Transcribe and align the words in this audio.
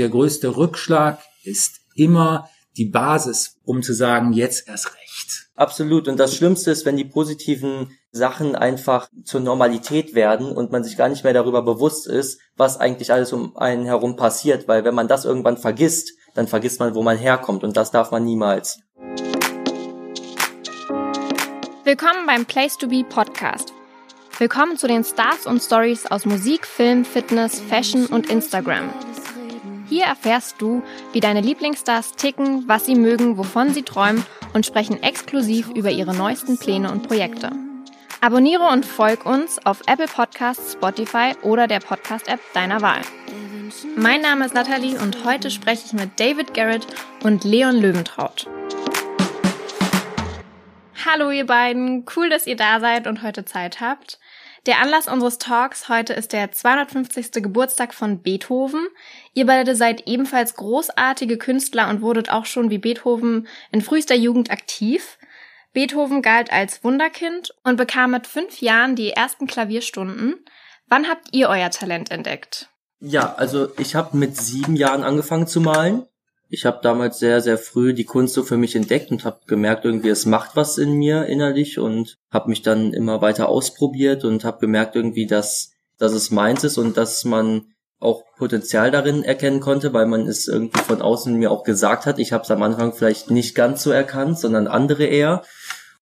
der 0.00 0.08
größte 0.08 0.56
Rückschlag 0.56 1.18
ist 1.44 1.80
immer 1.94 2.48
die 2.76 2.86
Basis, 2.86 3.58
um 3.64 3.82
zu 3.82 3.92
sagen, 3.92 4.32
jetzt 4.32 4.66
erst 4.66 4.94
recht. 4.94 5.50
Absolut. 5.54 6.08
Und 6.08 6.18
das 6.18 6.34
Schlimmste 6.34 6.70
ist, 6.70 6.86
wenn 6.86 6.96
die 6.96 7.04
positiven 7.04 7.90
Sachen 8.10 8.56
einfach 8.56 9.08
zur 9.24 9.40
Normalität 9.40 10.14
werden 10.14 10.50
und 10.50 10.72
man 10.72 10.82
sich 10.82 10.96
gar 10.96 11.10
nicht 11.10 11.22
mehr 11.22 11.34
darüber 11.34 11.62
bewusst 11.62 12.06
ist, 12.06 12.40
was 12.56 12.78
eigentlich 12.78 13.12
alles 13.12 13.34
um 13.34 13.56
einen 13.58 13.84
herum 13.84 14.16
passiert. 14.16 14.68
Weil 14.68 14.84
wenn 14.84 14.94
man 14.94 15.06
das 15.06 15.26
irgendwann 15.26 15.58
vergisst, 15.58 16.12
dann 16.34 16.48
vergisst 16.48 16.80
man, 16.80 16.94
wo 16.94 17.02
man 17.02 17.18
herkommt. 17.18 17.62
Und 17.62 17.76
das 17.76 17.90
darf 17.90 18.10
man 18.10 18.24
niemals. 18.24 18.80
Willkommen 21.84 22.24
beim 22.26 22.46
Place 22.46 22.78
to 22.78 22.88
Be 22.88 23.04
Podcast. 23.04 23.74
Willkommen 24.38 24.78
zu 24.78 24.88
den 24.88 25.04
Stars 25.04 25.44
und 25.44 25.60
Stories 25.60 26.06
aus 26.06 26.24
Musik, 26.24 26.66
Film, 26.66 27.04
Fitness, 27.04 27.60
Fashion 27.60 28.06
und 28.06 28.30
Instagram. 28.30 28.88
Hier 29.90 30.04
erfährst 30.04 30.62
du, 30.62 30.84
wie 31.12 31.18
deine 31.18 31.40
Lieblingsstars 31.40 32.12
ticken, 32.12 32.68
was 32.68 32.86
sie 32.86 32.94
mögen, 32.94 33.36
wovon 33.36 33.74
sie 33.74 33.82
träumen 33.82 34.24
und 34.52 34.64
sprechen 34.64 35.02
exklusiv 35.02 35.68
über 35.70 35.90
ihre 35.90 36.14
neuesten 36.14 36.58
Pläne 36.58 36.92
und 36.92 37.08
Projekte. 37.08 37.50
Abonniere 38.20 38.68
und 38.68 38.86
folg 38.86 39.26
uns 39.26 39.58
auf 39.66 39.80
Apple 39.88 40.06
Podcasts, 40.06 40.74
Spotify 40.74 41.32
oder 41.42 41.66
der 41.66 41.80
Podcast-App 41.80 42.38
deiner 42.54 42.82
Wahl. 42.82 43.00
Mein 43.96 44.20
Name 44.20 44.44
ist 44.46 44.54
Nathalie 44.54 44.96
und 44.96 45.24
heute 45.24 45.50
spreche 45.50 45.86
ich 45.86 45.92
mit 45.92 46.20
David 46.20 46.54
Garrett 46.54 46.86
und 47.24 47.42
Leon 47.42 47.80
Löwentraut. 47.80 48.46
Hallo 51.04 51.32
ihr 51.32 51.46
beiden, 51.46 52.06
cool, 52.14 52.30
dass 52.30 52.46
ihr 52.46 52.56
da 52.56 52.78
seid 52.78 53.08
und 53.08 53.24
heute 53.24 53.44
Zeit 53.44 53.80
habt. 53.80 54.20
Der 54.70 54.78
Anlass 54.78 55.08
unseres 55.08 55.38
Talks 55.38 55.88
heute 55.88 56.12
ist 56.12 56.32
der 56.32 56.52
250. 56.52 57.42
Geburtstag 57.42 57.92
von 57.92 58.22
Beethoven. 58.22 58.86
Ihr 59.34 59.44
beide 59.44 59.74
seid 59.74 60.06
ebenfalls 60.06 60.54
großartige 60.54 61.38
Künstler 61.38 61.90
und 61.90 62.02
wurdet 62.02 62.30
auch 62.30 62.46
schon 62.46 62.70
wie 62.70 62.78
Beethoven 62.78 63.48
in 63.72 63.82
frühester 63.82 64.14
Jugend 64.14 64.52
aktiv. 64.52 65.18
Beethoven 65.72 66.22
galt 66.22 66.52
als 66.52 66.84
Wunderkind 66.84 67.52
und 67.64 67.78
bekam 67.78 68.12
mit 68.12 68.28
fünf 68.28 68.60
Jahren 68.60 68.94
die 68.94 69.10
ersten 69.10 69.48
Klavierstunden. 69.48 70.36
Wann 70.86 71.08
habt 71.08 71.30
ihr 71.32 71.48
euer 71.48 71.70
Talent 71.70 72.12
entdeckt? 72.12 72.68
Ja, 73.00 73.34
also 73.34 73.72
ich 73.76 73.96
habe 73.96 74.16
mit 74.16 74.36
sieben 74.36 74.76
Jahren 74.76 75.02
angefangen 75.02 75.48
zu 75.48 75.60
malen 75.60 76.06
ich 76.52 76.66
habe 76.66 76.80
damals 76.82 77.20
sehr, 77.20 77.40
sehr 77.40 77.58
früh 77.58 77.94
die 77.94 78.04
Kunst 78.04 78.34
so 78.34 78.42
für 78.42 78.56
mich 78.56 78.74
entdeckt 78.74 79.12
und 79.12 79.24
habe 79.24 79.38
gemerkt, 79.46 79.84
irgendwie 79.84 80.08
es 80.08 80.26
macht 80.26 80.56
was 80.56 80.78
in 80.78 80.94
mir 80.94 81.26
innerlich 81.26 81.78
und 81.78 82.18
habe 82.28 82.50
mich 82.50 82.62
dann 82.62 82.92
immer 82.92 83.22
weiter 83.22 83.48
ausprobiert 83.48 84.24
und 84.24 84.44
habe 84.44 84.58
gemerkt 84.58 84.96
irgendwie, 84.96 85.26
dass, 85.26 85.70
dass 85.96 86.12
es 86.12 86.32
meins 86.32 86.64
ist 86.64 86.76
und 86.76 86.96
dass 86.96 87.24
man 87.24 87.66
auch 88.00 88.24
Potenzial 88.36 88.90
darin 88.90 89.22
erkennen 89.22 89.60
konnte, 89.60 89.92
weil 89.92 90.06
man 90.06 90.26
es 90.26 90.48
irgendwie 90.48 90.80
von 90.80 91.02
außen 91.02 91.36
mir 91.36 91.52
auch 91.52 91.62
gesagt 91.62 92.04
hat. 92.04 92.18
Ich 92.18 92.32
habe 92.32 92.42
es 92.42 92.50
am 92.50 92.62
Anfang 92.62 92.94
vielleicht 92.94 93.30
nicht 93.30 93.54
ganz 93.54 93.84
so 93.84 93.92
erkannt, 93.92 94.38
sondern 94.38 94.66
andere 94.66 95.04
eher. 95.04 95.44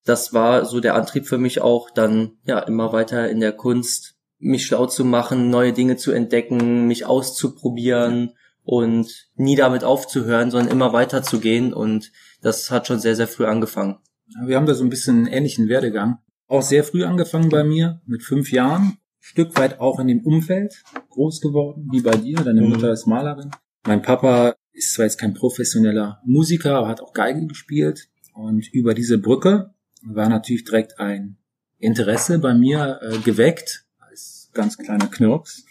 Das 0.06 0.32
war 0.32 0.64
so 0.64 0.80
der 0.80 0.94
Antrieb 0.94 1.26
für 1.26 1.38
mich 1.38 1.60
auch, 1.60 1.90
dann 1.90 2.38
ja 2.46 2.60
immer 2.60 2.94
weiter 2.94 3.28
in 3.28 3.40
der 3.40 3.52
Kunst 3.52 4.14
mich 4.38 4.64
schlau 4.64 4.86
zu 4.86 5.04
machen, 5.04 5.50
neue 5.50 5.74
Dinge 5.74 5.96
zu 5.96 6.12
entdecken, 6.12 6.86
mich 6.86 7.04
auszuprobieren 7.04 8.32
und 8.68 9.30
nie 9.34 9.56
damit 9.56 9.82
aufzuhören, 9.82 10.50
sondern 10.50 10.70
immer 10.70 10.92
weiter 10.92 11.22
zu 11.22 11.40
gehen 11.40 11.72
und 11.72 12.12
das 12.42 12.70
hat 12.70 12.86
schon 12.86 13.00
sehr, 13.00 13.16
sehr 13.16 13.26
früh 13.26 13.46
angefangen. 13.46 13.96
Wir 14.44 14.56
haben 14.56 14.66
da 14.66 14.74
so 14.74 14.84
ein 14.84 14.90
bisschen 14.90 15.16
einen 15.16 15.26
ähnlichen 15.26 15.70
Werdegang. 15.70 16.18
Auch 16.48 16.60
sehr 16.60 16.84
früh 16.84 17.04
angefangen 17.04 17.48
bei 17.48 17.64
mir, 17.64 18.02
mit 18.04 18.22
fünf 18.22 18.52
Jahren. 18.52 18.98
Stück 19.20 19.56
weit 19.56 19.80
auch 19.80 19.98
in 20.00 20.08
dem 20.08 20.20
Umfeld 20.20 20.84
groß 21.08 21.40
geworden, 21.40 21.88
wie 21.90 22.02
bei 22.02 22.10
dir. 22.10 22.36
Deine 22.36 22.60
mhm. 22.60 22.68
Mutter 22.68 22.92
ist 22.92 23.06
Malerin. 23.06 23.50
Mein 23.86 24.02
Papa 24.02 24.54
ist 24.72 24.92
zwar 24.92 25.06
jetzt 25.06 25.16
kein 25.16 25.32
professioneller 25.32 26.20
Musiker, 26.26 26.74
aber 26.74 26.88
hat 26.88 27.00
auch 27.00 27.14
Geige 27.14 27.46
gespielt. 27.46 28.10
Und 28.34 28.68
über 28.74 28.92
diese 28.92 29.16
Brücke 29.16 29.72
war 30.02 30.28
natürlich 30.28 30.64
direkt 30.64 31.00
ein 31.00 31.38
Interesse 31.78 32.38
bei 32.38 32.52
mir 32.52 33.00
äh, 33.00 33.16
geweckt, 33.20 33.86
als 33.98 34.50
ganz 34.52 34.76
kleiner 34.76 35.06
Knirps. 35.06 35.64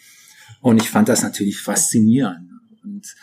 Und 0.60 0.82
ich 0.82 0.90
fand 0.90 1.08
das 1.08 1.22
natürlich 1.22 1.60
faszinierend. 1.60 2.57
Und 2.88 3.14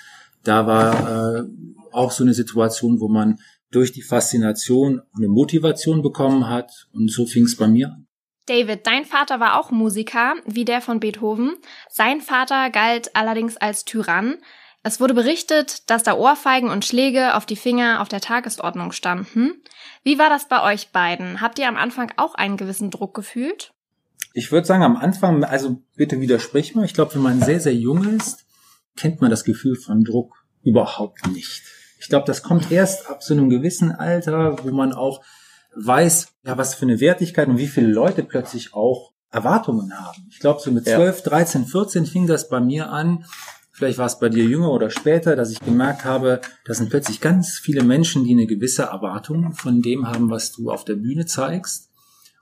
da 0.43 0.67
war 0.67 1.39
äh, 1.39 1.43
auch 1.91 2.11
so 2.11 2.23
eine 2.23 2.33
Situation, 2.33 2.99
wo 2.99 3.07
man 3.07 3.39
durch 3.71 3.91
die 3.91 4.01
Faszination 4.01 5.01
eine 5.15 5.27
Motivation 5.27 6.01
bekommen 6.01 6.47
hat. 6.47 6.87
Und 6.93 7.11
so 7.11 7.25
fing 7.25 7.43
es 7.43 7.57
bei 7.57 7.67
mir 7.67 7.87
an. 7.87 8.07
David, 8.47 8.85
dein 8.85 9.05
Vater 9.05 9.39
war 9.39 9.59
auch 9.59 9.71
Musiker, 9.71 10.35
wie 10.45 10.65
der 10.65 10.81
von 10.81 10.99
Beethoven. 10.99 11.55
Sein 11.89 12.21
Vater 12.21 12.69
galt 12.69 13.15
allerdings 13.15 13.57
als 13.57 13.85
Tyrann. 13.85 14.35
Es 14.83 14.99
wurde 14.99 15.15
berichtet, 15.15 15.89
dass 15.89 16.03
da 16.03 16.13
Ohrfeigen 16.13 16.69
und 16.69 16.85
Schläge 16.85 17.33
auf 17.33 17.47
die 17.47 17.55
Finger 17.55 18.01
auf 18.01 18.07
der 18.07 18.21
Tagesordnung 18.21 18.91
standen. 18.91 19.63
Wie 20.03 20.19
war 20.19 20.29
das 20.29 20.47
bei 20.47 20.61
euch 20.61 20.91
beiden? 20.91 21.41
Habt 21.41 21.57
ihr 21.57 21.67
am 21.67 21.75
Anfang 21.75 22.11
auch 22.17 22.35
einen 22.35 22.55
gewissen 22.55 22.91
Druck 22.91 23.15
gefühlt? 23.15 23.73
Ich 24.35 24.51
würde 24.51 24.67
sagen, 24.67 24.83
am 24.83 24.95
Anfang, 24.95 25.43
also 25.43 25.81
bitte 25.95 26.21
widersprich 26.21 26.75
mir. 26.75 26.85
Ich 26.85 26.93
glaube, 26.93 27.15
wenn 27.15 27.23
man 27.23 27.41
sehr, 27.41 27.59
sehr 27.59 27.73
jung 27.73 28.03
ist, 28.03 28.44
kennt 28.95 29.21
man 29.21 29.29
das 29.29 29.43
Gefühl 29.43 29.75
von 29.75 30.03
Druck 30.03 30.45
überhaupt 30.63 31.27
nicht. 31.27 31.63
Ich 31.99 32.09
glaube, 32.09 32.25
das 32.25 32.43
kommt 32.43 32.71
erst 32.71 33.09
ab 33.09 33.23
so 33.23 33.33
einem 33.33 33.49
gewissen 33.49 33.91
Alter, 33.91 34.57
wo 34.63 34.71
man 34.71 34.93
auch 34.93 35.21
weiß, 35.75 36.27
ja, 36.45 36.57
was 36.57 36.75
für 36.75 36.85
eine 36.85 36.99
Wertigkeit 36.99 37.47
und 37.47 37.57
wie 37.57 37.67
viele 37.67 37.87
Leute 37.87 38.23
plötzlich 38.23 38.73
auch 38.73 39.13
Erwartungen 39.31 39.93
haben. 39.93 40.27
Ich 40.29 40.39
glaube, 40.39 40.61
so 40.61 40.71
mit 40.71 40.85
12, 40.85 41.23
13, 41.23 41.65
14 41.65 42.05
fing 42.05 42.27
das 42.27 42.47
bei 42.47 42.59
mir 42.59 42.89
an. 42.89 43.25
Vielleicht 43.71 43.97
war 43.97 44.05
es 44.05 44.19
bei 44.19 44.29
dir 44.29 44.45
jünger 44.45 44.71
oder 44.71 44.89
später, 44.89 45.35
dass 45.35 45.51
ich 45.51 45.59
gemerkt 45.59 46.05
habe, 46.05 46.39
da 46.63 46.73
sind 46.73 46.89
plötzlich 46.89 47.19
ganz 47.19 47.59
viele 47.61 47.83
Menschen, 47.83 48.23
die 48.23 48.31
eine 48.31 48.45
gewisse 48.45 48.83
Erwartung 48.83 49.51
von 49.51 49.81
dem 49.81 50.07
haben, 50.07 50.29
was 50.29 50.53
du 50.53 50.71
auf 50.71 50.85
der 50.85 50.95
Bühne 50.95 51.25
zeigst. 51.25 51.89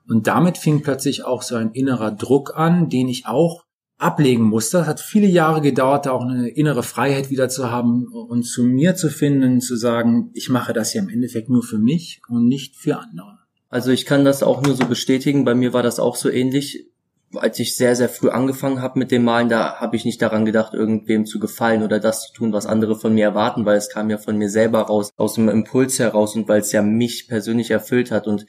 Und 0.08 0.28
damit 0.28 0.58
fing 0.60 0.84
plötzlich 0.84 1.24
auch 1.24 1.42
so 1.42 1.56
ein 1.56 1.72
innerer 1.72 2.12
Druck 2.12 2.56
an, 2.56 2.90
den 2.90 3.08
ich 3.08 3.26
auch 3.26 3.64
ablegen 4.04 4.44
musste. 4.44 4.80
Es 4.80 4.88
hat 4.88 5.00
viele 5.00 5.28
Jahre 5.28 5.62
gedauert, 5.62 6.06
da 6.06 6.12
auch 6.12 6.26
eine 6.26 6.50
innere 6.50 6.84
Freiheit 6.84 7.30
wieder 7.30 7.50
zu 7.50 7.72
haben 7.72 8.08
und 8.08 8.44
zu 8.44 8.64
mir 8.64 8.96
zu 8.96 9.10
finden, 9.10 9.62
zu 9.62 9.76
sagen, 9.76 10.30
ich 10.34 10.50
mache 10.50 10.74
das 10.74 10.94
ja 10.94 11.02
im 11.02 11.10
Endeffekt 11.10 11.50
nur 11.50 11.64
für 11.64 11.78
mich 11.78 12.22
und 12.28 12.48
nicht 12.48 12.76
für 12.76 13.00
andere. 13.00 13.40
Also 13.70 13.92
ich 13.92 14.06
kann 14.06 14.24
das 14.24 14.44
auch 14.44 14.62
nur 14.62 14.76
so 14.76 14.86
bestätigen. 14.86 15.46
Bei 15.46 15.56
mir 15.56 15.74
war 15.74 15.82
das 15.82 16.00
auch 16.00 16.16
so 16.16 16.30
ähnlich. 16.30 16.90
Als 17.36 17.58
ich 17.58 17.76
sehr, 17.76 17.96
sehr 17.96 18.10
früh 18.10 18.30
angefangen 18.30 18.84
habe 18.84 19.00
mit 19.00 19.10
dem 19.10 19.24
Malen, 19.24 19.50
da 19.50 19.78
habe 19.80 19.96
ich 19.96 20.06
nicht 20.06 20.22
daran 20.22 20.46
gedacht, 20.46 20.76
irgendwem 20.76 21.26
zu 21.26 21.40
gefallen 21.40 21.82
oder 21.82 22.00
das 22.00 22.28
zu 22.28 22.34
tun, 22.34 22.54
was 22.54 22.68
andere 22.68 22.96
von 22.96 23.16
mir 23.16 23.24
erwarten, 23.24 23.66
weil 23.66 23.78
es 23.78 23.90
kam 23.90 24.12
ja 24.12 24.20
von 24.20 24.38
mir 24.38 24.52
selber 24.52 24.82
raus, 24.82 25.10
aus 25.18 25.34
dem 25.34 25.50
Impuls 25.50 25.98
heraus 25.98 26.36
und 26.36 26.48
weil 26.48 26.62
es 26.62 26.72
ja 26.72 26.84
mich 26.84 27.28
persönlich 27.28 27.72
erfüllt 27.72 28.12
hat. 28.12 28.28
Und 28.28 28.46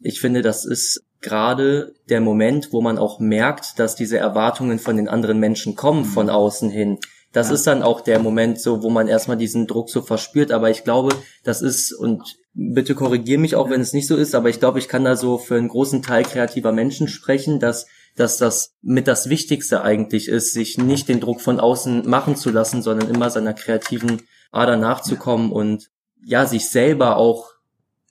ich 0.00 0.20
finde, 0.20 0.42
das 0.42 0.64
ist 0.64 1.07
gerade 1.20 1.94
der 2.08 2.20
Moment, 2.20 2.72
wo 2.72 2.80
man 2.80 2.98
auch 2.98 3.20
merkt, 3.20 3.78
dass 3.78 3.96
diese 3.96 4.18
Erwartungen 4.18 4.78
von 4.78 4.96
den 4.96 5.08
anderen 5.08 5.38
Menschen 5.38 5.74
kommen 5.74 6.04
von 6.04 6.26
mhm. 6.26 6.32
außen 6.32 6.70
hin. 6.70 6.98
Das 7.32 7.48
ja. 7.48 7.54
ist 7.54 7.66
dann 7.66 7.82
auch 7.82 8.00
der 8.00 8.18
Moment 8.20 8.60
so, 8.60 8.82
wo 8.82 8.90
man 8.90 9.08
erstmal 9.08 9.36
diesen 9.36 9.66
Druck 9.66 9.90
so 9.90 10.00
verspürt. 10.00 10.50
Aber 10.50 10.70
ich 10.70 10.84
glaube, 10.84 11.14
das 11.44 11.60
ist, 11.60 11.92
und 11.92 12.38
bitte 12.54 12.94
korrigier 12.94 13.38
mich 13.38 13.54
auch, 13.54 13.68
wenn 13.68 13.80
es 13.80 13.92
nicht 13.92 14.06
so 14.06 14.16
ist, 14.16 14.34
aber 14.34 14.48
ich 14.48 14.60
glaube, 14.60 14.78
ich 14.78 14.88
kann 14.88 15.04
da 15.04 15.16
so 15.16 15.38
für 15.38 15.56
einen 15.56 15.68
großen 15.68 16.02
Teil 16.02 16.22
kreativer 16.22 16.72
Menschen 16.72 17.08
sprechen, 17.08 17.60
dass 17.60 17.86
dass 18.18 18.36
das 18.36 18.74
mit 18.82 19.06
das 19.06 19.28
Wichtigste 19.28 19.82
eigentlich 19.82 20.28
ist, 20.28 20.52
sich 20.52 20.76
nicht 20.76 21.08
den 21.08 21.20
Druck 21.20 21.40
von 21.40 21.60
außen 21.60 22.08
machen 22.08 22.36
zu 22.36 22.50
lassen, 22.50 22.82
sondern 22.82 23.08
immer 23.08 23.30
seiner 23.30 23.54
kreativen 23.54 24.22
Ader 24.50 24.76
nachzukommen 24.76 25.52
und 25.52 25.90
ja, 26.24 26.46
sich 26.46 26.68
selber 26.68 27.16
auch 27.16 27.52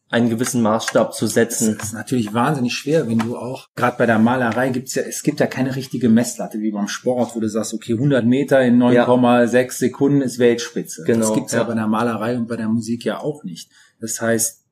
einen 0.10 0.30
gewissen 0.30 0.62
Maßstab 0.62 1.14
zu 1.14 1.28
setzen. 1.28 1.76
Das 1.78 1.88
ist 1.88 1.94
natürlich 1.94 2.34
wahnsinnig 2.34 2.74
schwer, 2.74 3.08
wenn 3.10 3.20
du 3.20 3.38
auch, 3.38 3.68
gerade 3.76 3.98
bei 3.98 4.06
der 4.06 4.20
Malerei 4.20 4.70
gibt's 4.70 4.96
ja, 4.96 5.04
es 5.04 5.22
gibt 5.22 5.40
ja 5.40 5.48
keine 5.48 5.76
richtige 5.76 6.08
Messlatte 6.08 6.60
wie 6.60 6.72
beim 6.72 6.88
Sport, 6.88 7.36
wo 7.36 7.40
du 7.40 7.50
sagst, 7.50 7.74
okay, 7.74 7.94
100 7.94 8.26
Meter 8.26 8.62
in 8.62 8.82
9,6 8.82 9.54
ja. 9.54 9.70
Sekunden 9.70 10.22
ist 10.22 10.40
Weltspitze. 10.40 11.04
Genau, 11.06 11.28
das 11.28 11.34
gibt's 11.36 11.52
ja. 11.52 11.60
ja 11.60 11.64
bei 11.66 11.74
der 11.74 11.88
Malerei 11.88 12.38
und 12.38 12.48
bei 12.48 12.56
der 12.56 12.70
Musik 12.70 13.04
ja 13.04 13.20
auch 13.20 13.44
nicht. 13.44 13.70
Das 14.00 14.22
heißt, 14.22 14.64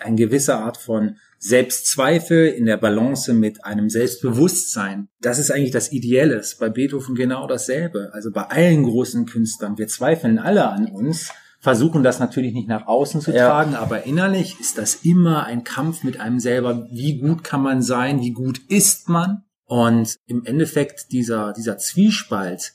eine 0.00 0.16
gewisse 0.16 0.56
Art 0.56 0.76
von 0.76 1.16
Selbstzweifel 1.38 2.46
in 2.46 2.66
der 2.66 2.76
Balance 2.76 3.32
mit 3.32 3.64
einem 3.64 3.90
Selbstbewusstsein. 3.90 5.08
Das 5.20 5.38
ist 5.38 5.50
eigentlich 5.50 5.72
das 5.72 5.92
Ideelle. 5.92 6.42
Bei 6.58 6.68
Beethoven 6.68 7.14
genau 7.14 7.46
dasselbe. 7.46 8.10
Also 8.12 8.30
bei 8.30 8.44
allen 8.44 8.84
großen 8.84 9.26
Künstlern. 9.26 9.76
Wir 9.76 9.88
zweifeln 9.88 10.38
alle 10.38 10.68
an 10.68 10.86
uns 10.86 11.30
versuchen 11.64 12.02
das 12.02 12.20
natürlich 12.20 12.52
nicht 12.52 12.68
nach 12.68 12.86
außen 12.86 13.22
zu 13.22 13.32
tragen, 13.32 13.72
ja. 13.72 13.78
aber 13.78 14.04
innerlich 14.04 14.60
ist 14.60 14.76
das 14.76 14.96
immer 14.96 15.46
ein 15.46 15.64
Kampf 15.64 16.04
mit 16.04 16.20
einem 16.20 16.38
selber. 16.38 16.86
Wie 16.90 17.18
gut 17.18 17.42
kann 17.42 17.62
man 17.62 17.80
sein? 17.80 18.20
Wie 18.20 18.32
gut 18.32 18.60
ist 18.68 19.08
man? 19.08 19.44
Und 19.64 20.16
im 20.26 20.44
Endeffekt 20.44 21.10
dieser, 21.10 21.54
dieser 21.54 21.78
Zwiespalt, 21.78 22.74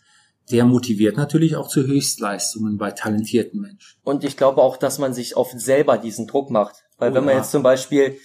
der 0.50 0.66
motiviert 0.66 1.18
natürlich 1.18 1.56
auch 1.56 1.68
zu 1.68 1.86
Höchstleistungen 1.86 2.80
bei 2.80 2.90
talentierten 2.90 3.62
Menschen. 3.62 4.00
Und 4.04 4.24
ich 4.24 4.38
glaube 4.38 4.60
auch, 4.60 4.76
dass 4.76 4.98
man 4.98 5.14
sich 5.14 5.38
oft 5.38 5.60
selber 5.60 6.00
diesen 6.00 6.26
Druck 6.26 6.50
macht. 6.50 6.78
Weil 6.98 7.12
oh, 7.12 7.14
wenn 7.14 7.26
man 7.26 7.38
jetzt 7.38 7.52
zum 7.52 7.62
Beispiel 7.62 8.18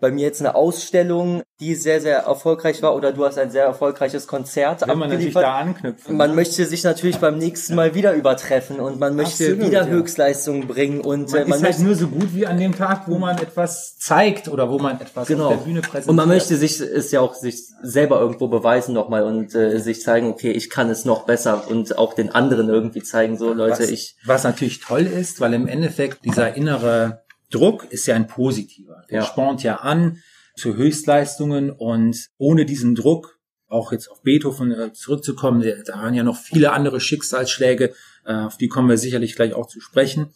bei 0.00 0.10
mir 0.10 0.22
jetzt 0.22 0.40
eine 0.40 0.54
Ausstellung, 0.54 1.42
die 1.60 1.74
sehr, 1.74 2.00
sehr 2.00 2.20
erfolgreich 2.20 2.82
war 2.82 2.96
oder 2.96 3.12
du 3.12 3.24
hast 3.24 3.38
ein 3.38 3.50
sehr 3.50 3.64
erfolgreiches 3.64 4.26
Konzert 4.26 4.86
Will 4.86 4.94
man 4.94 5.10
natürlich 5.10 5.34
da 5.34 5.58
anknüpfen. 5.58 6.16
Man 6.16 6.34
möchte 6.34 6.64
sich 6.64 6.84
natürlich 6.84 7.18
beim 7.18 7.36
nächsten 7.38 7.74
Mal 7.74 7.94
wieder 7.94 8.14
übertreffen 8.14 8.80
und 8.80 8.98
man 8.98 9.14
möchte 9.14 9.44
Absolut, 9.44 9.66
wieder 9.66 9.82
ja. 9.82 9.88
Höchstleistungen 9.88 10.66
bringen 10.66 11.00
und 11.00 11.30
man 11.32 11.42
äh, 11.42 11.44
man 11.44 11.58
ist 11.58 11.64
halt 11.64 11.78
nur 11.80 11.94
so 11.94 12.08
gut 12.08 12.34
wie 12.34 12.46
an 12.46 12.58
dem 12.58 12.74
Tag, 12.74 13.08
wo 13.08 13.18
man 13.18 13.36
etwas 13.38 13.98
zeigt 13.98 14.48
oder 14.48 14.70
wo 14.70 14.78
man 14.78 15.00
etwas 15.00 15.28
Genau. 15.28 15.48
auf 15.48 15.56
der 15.58 15.64
Bühne 15.64 15.80
präsentiert. 15.82 16.08
Und 16.08 16.16
man 16.16 16.28
möchte 16.28 16.56
sich 16.56 16.80
es 16.80 17.10
ja 17.10 17.20
auch 17.20 17.34
sich 17.34 17.64
selber 17.82 18.20
irgendwo 18.20 18.48
beweisen 18.48 18.94
nochmal 18.94 19.22
und 19.24 19.54
äh, 19.54 19.78
sich 19.78 20.00
zeigen, 20.02 20.28
okay, 20.28 20.50
ich 20.50 20.70
kann 20.70 20.88
es 20.88 21.04
noch 21.04 21.26
besser 21.26 21.64
und 21.68 21.98
auch 21.98 22.14
den 22.14 22.30
anderen 22.30 22.68
irgendwie 22.68 23.02
zeigen, 23.02 23.36
so 23.36 23.52
Leute, 23.52 23.82
was, 23.82 23.90
ich 23.90 24.16
was 24.24 24.44
natürlich 24.44 24.80
toll 24.80 25.06
ist, 25.06 25.40
weil 25.40 25.52
im 25.54 25.68
Endeffekt 25.68 26.24
dieser 26.24 26.54
innere 26.56 27.22
Druck 27.50 27.86
ist 27.90 28.06
ja 28.06 28.14
ein 28.14 28.26
positiver. 28.26 29.04
Der 29.10 29.20
Ja. 29.20 29.26
spornt 29.26 29.62
ja 29.62 29.76
an 29.76 30.22
zu 30.56 30.76
Höchstleistungen 30.76 31.70
und 31.70 32.28
ohne 32.38 32.64
diesen 32.64 32.94
Druck, 32.94 33.38
auch 33.68 33.92
jetzt 33.92 34.10
auf 34.10 34.22
Beethoven 34.22 34.72
äh, 34.72 34.92
zurückzukommen, 34.92 35.62
da 35.86 35.94
waren 35.94 36.14
ja 36.14 36.22
noch 36.22 36.36
viele 36.36 36.72
andere 36.72 37.00
Schicksalsschläge, 37.00 37.92
äh, 38.24 38.32
auf 38.34 38.56
die 38.56 38.68
kommen 38.68 38.88
wir 38.88 38.98
sicherlich 38.98 39.36
gleich 39.36 39.54
auch 39.54 39.66
zu 39.66 39.80
sprechen. 39.80 40.30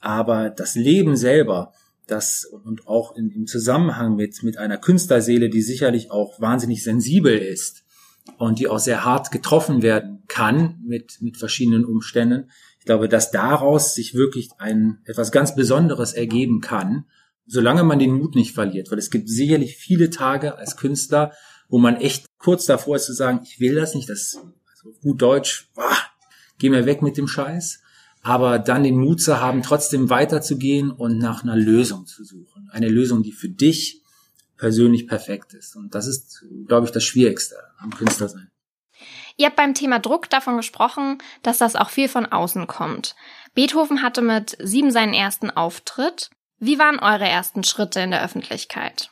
Aber 0.00 0.50
das 0.50 0.74
Leben 0.76 1.16
selber, 1.16 1.72
das 2.06 2.44
und 2.44 2.86
auch 2.86 3.16
in, 3.16 3.30
im 3.30 3.46
Zusammenhang 3.46 4.14
mit, 4.14 4.42
mit 4.42 4.56
einer 4.56 4.78
Künstlerseele, 4.78 5.50
die 5.50 5.62
sicherlich 5.62 6.10
auch 6.10 6.40
wahnsinnig 6.40 6.84
sensibel 6.84 7.36
ist 7.36 7.85
und 8.38 8.58
die 8.58 8.68
auch 8.68 8.78
sehr 8.78 9.04
hart 9.04 9.30
getroffen 9.30 9.82
werden 9.82 10.22
kann 10.28 10.80
mit, 10.84 11.18
mit 11.20 11.36
verschiedenen 11.36 11.84
Umständen. 11.84 12.50
Ich 12.78 12.86
glaube, 12.86 13.08
dass 13.08 13.30
daraus 13.30 13.94
sich 13.94 14.14
wirklich 14.14 14.50
ein, 14.58 14.98
etwas 15.04 15.32
ganz 15.32 15.54
Besonderes 15.54 16.12
ergeben 16.12 16.60
kann, 16.60 17.06
solange 17.46 17.84
man 17.84 17.98
den 17.98 18.12
Mut 18.12 18.34
nicht 18.34 18.54
verliert. 18.54 18.90
Weil 18.90 18.98
es 18.98 19.10
gibt 19.10 19.28
sicherlich 19.28 19.76
viele 19.76 20.10
Tage 20.10 20.56
als 20.56 20.76
Künstler, 20.76 21.32
wo 21.68 21.78
man 21.78 21.96
echt 21.96 22.26
kurz 22.38 22.66
davor 22.66 22.96
ist 22.96 23.06
zu 23.06 23.12
sagen, 23.12 23.40
ich 23.44 23.60
will 23.60 23.74
das 23.74 23.94
nicht, 23.94 24.08
das, 24.08 24.38
also 24.70 24.92
gut 25.00 25.20
Deutsch, 25.22 25.68
ah, 25.76 25.96
geh 26.58 26.70
mir 26.70 26.86
weg 26.86 27.02
mit 27.02 27.16
dem 27.16 27.28
Scheiß. 27.28 27.80
Aber 28.22 28.58
dann 28.58 28.82
den 28.82 28.98
Mut 28.98 29.20
zu 29.20 29.40
haben, 29.40 29.62
trotzdem 29.62 30.10
weiterzugehen 30.10 30.90
und 30.90 31.18
nach 31.18 31.44
einer 31.44 31.56
Lösung 31.56 32.06
zu 32.06 32.24
suchen. 32.24 32.68
Eine 32.72 32.88
Lösung, 32.88 33.22
die 33.22 33.32
für 33.32 33.48
dich 33.48 34.02
persönlich 34.56 35.06
perfekt 35.06 35.54
ist. 35.54 35.76
Und 35.76 35.94
das 35.94 36.06
ist, 36.06 36.44
glaube 36.66 36.86
ich, 36.86 36.92
das 36.92 37.04
Schwierigste 37.04 37.56
am 37.78 37.90
Künstler 37.90 38.28
sein. 38.28 38.50
Ihr 39.36 39.46
habt 39.46 39.56
beim 39.56 39.74
Thema 39.74 39.98
Druck 39.98 40.30
davon 40.30 40.56
gesprochen, 40.56 41.18
dass 41.42 41.58
das 41.58 41.76
auch 41.76 41.90
viel 41.90 42.08
von 42.08 42.26
außen 42.26 42.66
kommt. 42.66 43.14
Beethoven 43.54 44.02
hatte 44.02 44.22
mit 44.22 44.56
sieben 44.62 44.90
seinen 44.90 45.12
ersten 45.14 45.50
Auftritt. 45.50 46.30
Wie 46.58 46.78
waren 46.78 46.98
eure 46.98 47.28
ersten 47.28 47.62
Schritte 47.62 48.00
in 48.00 48.10
der 48.10 48.24
Öffentlichkeit? 48.24 49.10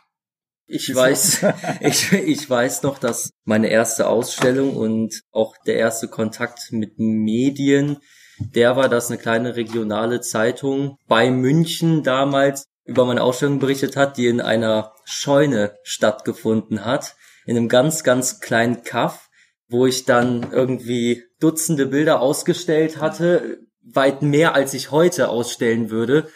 Ich 0.67 0.95
weiß, 0.95 1.45
ich, 1.81 2.13
ich 2.13 2.49
weiß 2.49 2.83
noch, 2.83 2.99
dass 2.99 3.31
meine 3.45 3.69
erste 3.69 4.09
Ausstellung 4.09 4.77
und 4.77 5.21
auch 5.31 5.55
der 5.67 5.77
erste 5.77 6.09
Kontakt 6.09 6.73
mit 6.73 6.99
Medien, 6.99 7.99
der 8.39 8.77
war, 8.77 8.89
dass 8.89 9.11
eine 9.11 9.19
kleine 9.19 9.57
regionale 9.57 10.21
Zeitung 10.21 10.97
bei 11.07 11.31
München 11.31 12.03
damals 12.03 12.67
über 12.85 13.05
meine 13.05 13.23
Ausstellung 13.23 13.59
berichtet 13.59 13.97
hat, 13.97 14.17
die 14.17 14.27
in 14.27 14.41
einer 14.41 14.93
Scheune 15.05 15.77
stattgefunden 15.83 16.85
hat, 16.85 17.17
in 17.47 17.57
einem 17.57 17.69
ganz, 17.69 18.05
ganz 18.05 18.41
kleinen 18.41 18.83
Kaff, 18.83 19.31
wo 19.69 19.87
ich 19.87 20.05
dann 20.05 20.53
irgendwie 20.53 21.25
Dutzende 21.41 21.87
Bilder 21.87 22.21
ausgestellt 22.21 23.01
hatte, 23.01 23.59
weit 23.83 24.23
mehr 24.23 24.55
als 24.55 24.75
ich 24.75 24.91
heute 24.91 25.29
ausstellen 25.29 25.91
würde. 25.91 26.29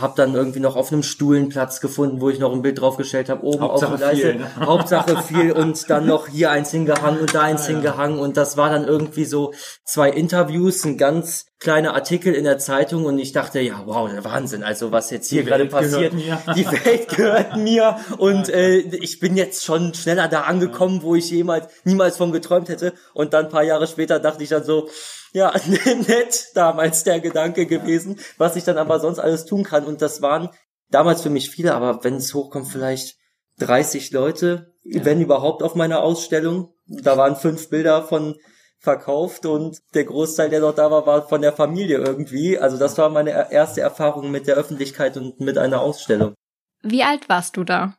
Hab 0.00 0.16
dann 0.16 0.34
irgendwie 0.34 0.60
noch 0.60 0.76
auf 0.76 0.92
einem 0.92 1.02
Stuhl 1.02 1.36
einen 1.36 1.48
Platz 1.48 1.80
gefunden, 1.80 2.20
wo 2.20 2.30
ich 2.30 2.38
noch 2.38 2.52
ein 2.52 2.62
Bild 2.62 2.80
draufgestellt 2.80 3.28
habe, 3.28 3.44
oben 3.44 3.60
Hauptsache 3.62 3.94
auf 3.94 3.98
der 3.98 4.08
Leiste. 4.08 4.30
viel, 4.30 4.40
ne? 4.40 4.56
Hauptsache 4.60 5.22
viel 5.22 5.52
und 5.52 5.88
dann 5.90 6.06
noch 6.06 6.28
hier 6.28 6.50
eins 6.50 6.70
hingehangen 6.70 7.20
und 7.20 7.34
da 7.34 7.42
eins 7.42 7.66
hingehangen. 7.66 8.18
Und 8.18 8.36
das 8.36 8.56
war 8.56 8.70
dann 8.70 8.84
irgendwie 8.84 9.24
so 9.24 9.52
zwei 9.84 10.10
Interviews, 10.10 10.84
ein 10.84 10.98
ganz 10.98 11.46
kleiner 11.58 11.94
Artikel 11.94 12.34
in 12.34 12.44
der 12.44 12.58
Zeitung. 12.58 13.04
Und 13.04 13.18
ich 13.18 13.32
dachte, 13.32 13.60
ja 13.60 13.82
wow, 13.86 14.10
der 14.10 14.24
Wahnsinn, 14.24 14.62
also 14.62 14.92
was 14.92 15.10
jetzt 15.10 15.28
hier 15.28 15.44
gerade 15.44 15.66
passiert, 15.66 16.12
mir. 16.12 16.40
die 16.56 16.66
Welt 16.66 17.08
gehört 17.08 17.56
mir. 17.56 17.98
Und 18.18 18.48
äh, 18.48 18.78
ich 18.78 19.20
bin 19.20 19.36
jetzt 19.36 19.64
schon 19.64 19.94
schneller 19.94 20.28
da 20.28 20.42
angekommen, 20.42 21.02
wo 21.02 21.14
ich 21.14 21.30
jemals 21.30 21.68
niemals 21.84 22.16
von 22.16 22.32
geträumt 22.32 22.68
hätte. 22.68 22.92
Und 23.12 23.32
dann 23.32 23.46
ein 23.46 23.50
paar 23.50 23.64
Jahre 23.64 23.86
später 23.86 24.20
dachte 24.20 24.42
ich 24.42 24.50
dann 24.50 24.64
so, 24.64 24.88
ja, 25.34 25.52
nett 26.08 26.48
damals 26.54 27.04
der 27.04 27.20
Gedanke 27.20 27.66
gewesen, 27.66 28.18
was 28.38 28.56
ich 28.56 28.64
dann 28.64 28.78
aber 28.78 29.00
sonst 29.00 29.18
alles 29.18 29.44
tun 29.44 29.64
kann 29.64 29.84
und 29.84 30.00
das 30.00 30.22
waren 30.22 30.48
damals 30.90 31.22
für 31.22 31.30
mich 31.30 31.50
viele, 31.50 31.74
aber 31.74 32.04
wenn 32.04 32.14
es 32.14 32.32
hochkommt, 32.32 32.68
vielleicht 32.68 33.16
30 33.58 34.12
Leute, 34.12 34.74
wenn 34.84 35.20
überhaupt 35.20 35.62
auf 35.62 35.74
meiner 35.74 36.02
Ausstellung. 36.02 36.74
Da 36.86 37.16
waren 37.16 37.36
fünf 37.36 37.70
Bilder 37.70 38.02
von 38.02 38.36
verkauft 38.78 39.46
und 39.46 39.78
der 39.94 40.04
Großteil, 40.04 40.50
der 40.50 40.60
noch 40.60 40.74
da 40.74 40.90
war, 40.90 41.06
war 41.06 41.26
von 41.26 41.40
der 41.40 41.52
Familie 41.52 41.98
irgendwie. 41.98 42.58
Also 42.58 42.76
das 42.76 42.98
war 42.98 43.08
meine 43.08 43.50
erste 43.50 43.80
Erfahrung 43.80 44.30
mit 44.30 44.46
der 44.46 44.56
Öffentlichkeit 44.56 45.16
und 45.16 45.40
mit 45.40 45.56
einer 45.56 45.80
Ausstellung. 45.80 46.34
Wie 46.82 47.02
alt 47.02 47.28
warst 47.28 47.56
du 47.56 47.64
da? 47.64 47.96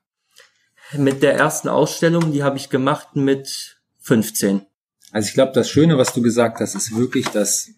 Mit 0.93 1.23
der 1.23 1.33
ersten 1.33 1.69
Ausstellung, 1.69 2.31
die 2.31 2.43
habe 2.43 2.57
ich 2.57 2.69
gemacht 2.69 3.15
mit 3.15 3.81
15. 4.01 4.67
Also 5.15 5.29
ich 5.29 5.33
glaube, 5.33 5.53
das 5.53 5.69
Schöne, 5.69 5.97
was 5.97 6.11
du 6.11 6.21
gesagt 6.21 6.59
hast, 6.59 6.75
ist 6.75 6.93
wirklich, 6.93 7.29
dass 7.29 7.69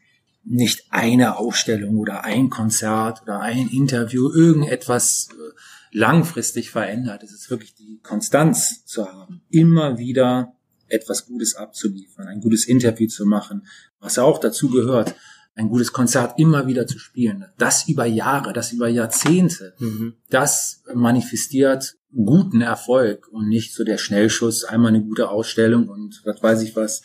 nicht 0.44 0.88
eine 0.90 1.38
Ausstellung 1.38 2.00
oder 2.00 2.24
ein 2.24 2.50
Konzert 2.50 3.22
oder 3.22 3.42
ein 3.42 3.70
Interview 3.70 4.32
irgendetwas 4.34 5.30
äh, 5.34 5.96
langfristig 5.96 6.72
verändert. 6.72 7.22
Es 7.22 7.34
ist 7.34 7.52
wirklich 7.52 7.76
die 7.76 8.00
Konstanz 8.02 8.86
zu 8.86 9.06
haben, 9.06 9.44
immer 9.52 10.00
wieder 10.00 10.56
etwas 10.88 11.28
Gutes 11.28 11.54
abzuliefern, 11.54 12.28
ein 12.28 12.42
gutes 12.42 12.66
Interview 12.66 13.08
zu 13.08 13.28
machen, 13.28 13.68
was 14.00 14.16
ja 14.16 14.24
auch 14.24 14.40
dazu 14.40 14.72
gehört, 14.72 15.14
ein 15.54 15.70
gutes 15.70 15.94
Konzert 15.94 16.40
immer 16.40 16.66
wieder 16.66 16.88
zu 16.88 16.98
spielen. 16.98 17.46
Das 17.60 17.88
über 17.88 18.08
Jahre, 18.08 18.52
das 18.52 18.72
über 18.72 18.88
Jahrzehnte, 18.88 19.76
das 20.32 20.82
manifestiert 20.92 21.98
guten 22.26 22.62
Erfolg 22.62 23.28
und 23.30 23.48
nicht 23.48 23.74
so 23.74 23.84
der 23.84 23.98
Schnellschuss, 23.98 24.64
einmal 24.64 24.90
eine 24.90 25.04
gute 25.04 25.30
Ausstellung 25.30 25.88
und 25.90 26.22
was 26.26 26.42
weiß 26.42 26.62
ich 26.64 26.76
was. 26.76 27.04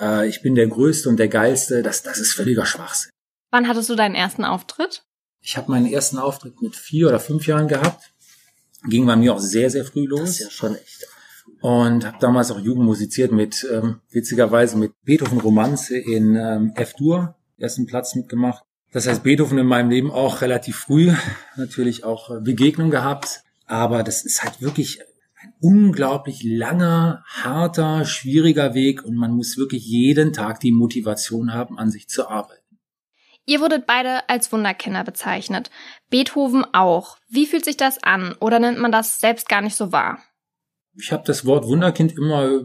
Äh, 0.00 0.28
ich 0.28 0.42
bin 0.42 0.54
der 0.54 0.68
Größte 0.68 1.08
und 1.08 1.18
der 1.18 1.28
Geilste. 1.28 1.82
Das, 1.82 2.02
das 2.02 2.18
ist 2.18 2.32
völliger 2.32 2.64
Schwachsinn. 2.66 3.10
Wann 3.50 3.66
hattest 3.68 3.88
du 3.90 3.94
deinen 3.94 4.14
ersten 4.14 4.44
Auftritt? 4.44 5.04
Ich 5.40 5.56
habe 5.56 5.70
meinen 5.70 5.86
ersten 5.86 6.18
Auftritt 6.18 6.60
mit 6.62 6.76
vier 6.76 7.08
oder 7.08 7.20
fünf 7.20 7.46
Jahren 7.46 7.68
gehabt. 7.68 8.10
Ging 8.88 9.06
bei 9.06 9.16
mir 9.16 9.34
auch 9.34 9.40
sehr, 9.40 9.70
sehr 9.70 9.84
früh 9.84 10.06
Das 10.08 10.18
los. 10.18 10.28
ist 10.30 10.40
ja 10.40 10.50
schon 10.50 10.74
echt. 10.76 11.06
und 11.60 12.04
habe 12.06 12.18
damals 12.20 12.50
auch 12.50 12.60
Jugend 12.60 12.84
musiziert 12.84 13.32
mit, 13.32 13.66
ähm, 13.72 14.00
witzigerweise 14.10 14.76
mit 14.76 14.92
Beethoven 15.04 15.40
Romanze 15.40 15.98
in 15.98 16.36
ähm, 16.36 16.72
F-Dur, 16.76 17.34
ersten 17.56 17.86
Platz 17.86 18.14
mitgemacht. 18.14 18.62
Das 18.92 19.06
heißt, 19.06 19.22
Beethoven 19.22 19.58
in 19.58 19.66
meinem 19.66 19.90
Leben 19.90 20.10
auch 20.12 20.40
relativ 20.42 20.76
früh 20.76 21.12
natürlich 21.56 22.04
auch 22.04 22.30
äh, 22.30 22.40
Begegnung 22.40 22.90
gehabt. 22.90 23.42
Aber 23.68 24.02
das 24.02 24.24
ist 24.24 24.42
halt 24.42 24.60
wirklich 24.60 25.00
ein 25.40 25.52
unglaublich 25.60 26.42
langer, 26.42 27.22
harter, 27.26 28.04
schwieriger 28.04 28.74
Weg 28.74 29.04
und 29.04 29.14
man 29.14 29.32
muss 29.32 29.56
wirklich 29.56 29.86
jeden 29.86 30.32
Tag 30.32 30.58
die 30.60 30.72
Motivation 30.72 31.52
haben, 31.52 31.78
an 31.78 31.90
sich 31.90 32.08
zu 32.08 32.28
arbeiten. 32.28 32.58
Ihr 33.46 33.60
wurdet 33.60 33.86
beide 33.86 34.28
als 34.28 34.52
Wunderkinder 34.52 35.04
bezeichnet. 35.04 35.70
Beethoven 36.10 36.66
auch. 36.72 37.16
Wie 37.28 37.46
fühlt 37.46 37.64
sich 37.64 37.76
das 37.76 38.02
an? 38.02 38.34
Oder 38.40 38.58
nimmt 38.58 38.78
man 38.78 38.92
das 38.92 39.20
selbst 39.20 39.48
gar 39.48 39.62
nicht 39.62 39.76
so 39.76 39.92
wahr? 39.92 40.18
Ich 40.94 41.12
habe 41.12 41.22
das 41.24 41.46
Wort 41.46 41.66
Wunderkind 41.66 42.12
immer 42.12 42.62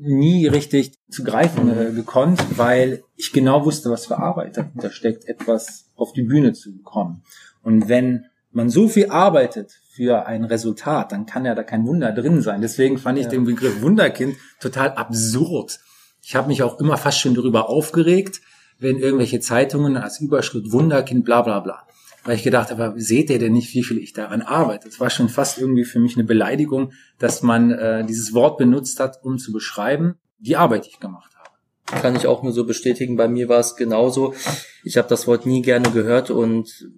nie 0.00 0.46
richtig 0.46 0.92
zu 1.08 1.24
greifen 1.24 1.70
äh, 1.70 1.92
gekonnt, 1.92 2.38
weil 2.58 3.02
ich 3.14 3.32
genau 3.32 3.64
wusste, 3.64 3.90
was 3.90 4.06
für 4.06 4.18
Arbeit 4.18 4.56
dahinter 4.56 4.90
steckt, 4.90 5.26
etwas 5.26 5.90
auf 5.94 6.12
die 6.12 6.24
Bühne 6.24 6.52
zu 6.52 6.76
bekommen. 6.76 7.22
Und 7.62 7.88
wenn 7.88 8.26
man 8.56 8.70
so 8.70 8.88
viel 8.88 9.10
arbeitet 9.10 9.78
für 9.94 10.26
ein 10.26 10.44
Resultat, 10.44 11.12
dann 11.12 11.26
kann 11.26 11.44
ja 11.44 11.54
da 11.54 11.62
kein 11.62 11.86
Wunder 11.86 12.12
drin 12.12 12.40
sein. 12.40 12.62
Deswegen 12.62 12.96
fand 12.98 13.18
ich 13.18 13.24
Ja. 13.24 13.30
den 13.30 13.44
Begriff 13.44 13.82
Wunderkind 13.82 14.36
total 14.60 14.92
absurd. 14.92 15.78
Ich 16.22 16.34
habe 16.34 16.48
mich 16.48 16.62
auch 16.62 16.80
immer 16.80 16.96
fast 16.96 17.20
schon 17.20 17.34
darüber 17.34 17.68
aufgeregt, 17.68 18.40
wenn 18.78 18.98
irgendwelche 18.98 19.40
Zeitungen 19.40 19.96
als 19.96 20.20
Überschrift 20.20 20.72
Wunderkind 20.72 21.24
bla 21.24 21.42
bla 21.42 21.60
bla. 21.60 21.82
Weil 22.24 22.36
ich 22.36 22.42
gedacht 22.42 22.70
habe, 22.70 22.94
seht 22.96 23.30
ihr 23.30 23.38
denn 23.38 23.52
nicht, 23.52 23.72
wie 23.74 23.84
viel 23.84 23.98
ich 23.98 24.12
daran 24.12 24.42
arbeite? 24.42 24.88
Es 24.88 24.98
war 24.98 25.10
schon 25.10 25.28
fast 25.28 25.58
irgendwie 25.58 25.84
für 25.84 26.00
mich 26.00 26.16
eine 26.16 26.24
Beleidigung, 26.24 26.92
dass 27.18 27.42
man 27.42 27.70
äh, 27.70 28.04
dieses 28.04 28.34
Wort 28.34 28.58
benutzt 28.58 28.98
hat, 28.98 29.22
um 29.22 29.38
zu 29.38 29.52
beschreiben, 29.52 30.14
die 30.38 30.56
Arbeit, 30.56 30.86
die 30.86 30.90
ich 30.90 30.98
gemacht 30.98 31.32
habe. 31.36 32.00
Kann 32.02 32.16
ich 32.16 32.26
auch 32.26 32.42
nur 32.42 32.52
so 32.52 32.64
bestätigen. 32.64 33.16
Bei 33.16 33.28
mir 33.28 33.48
war 33.48 33.60
es 33.60 33.76
genauso. 33.76 34.34
Ich 34.82 34.96
habe 34.96 35.08
das 35.08 35.26
Wort 35.28 35.46
nie 35.46 35.62
gerne 35.62 35.90
gehört 35.90 36.30
und 36.30 36.90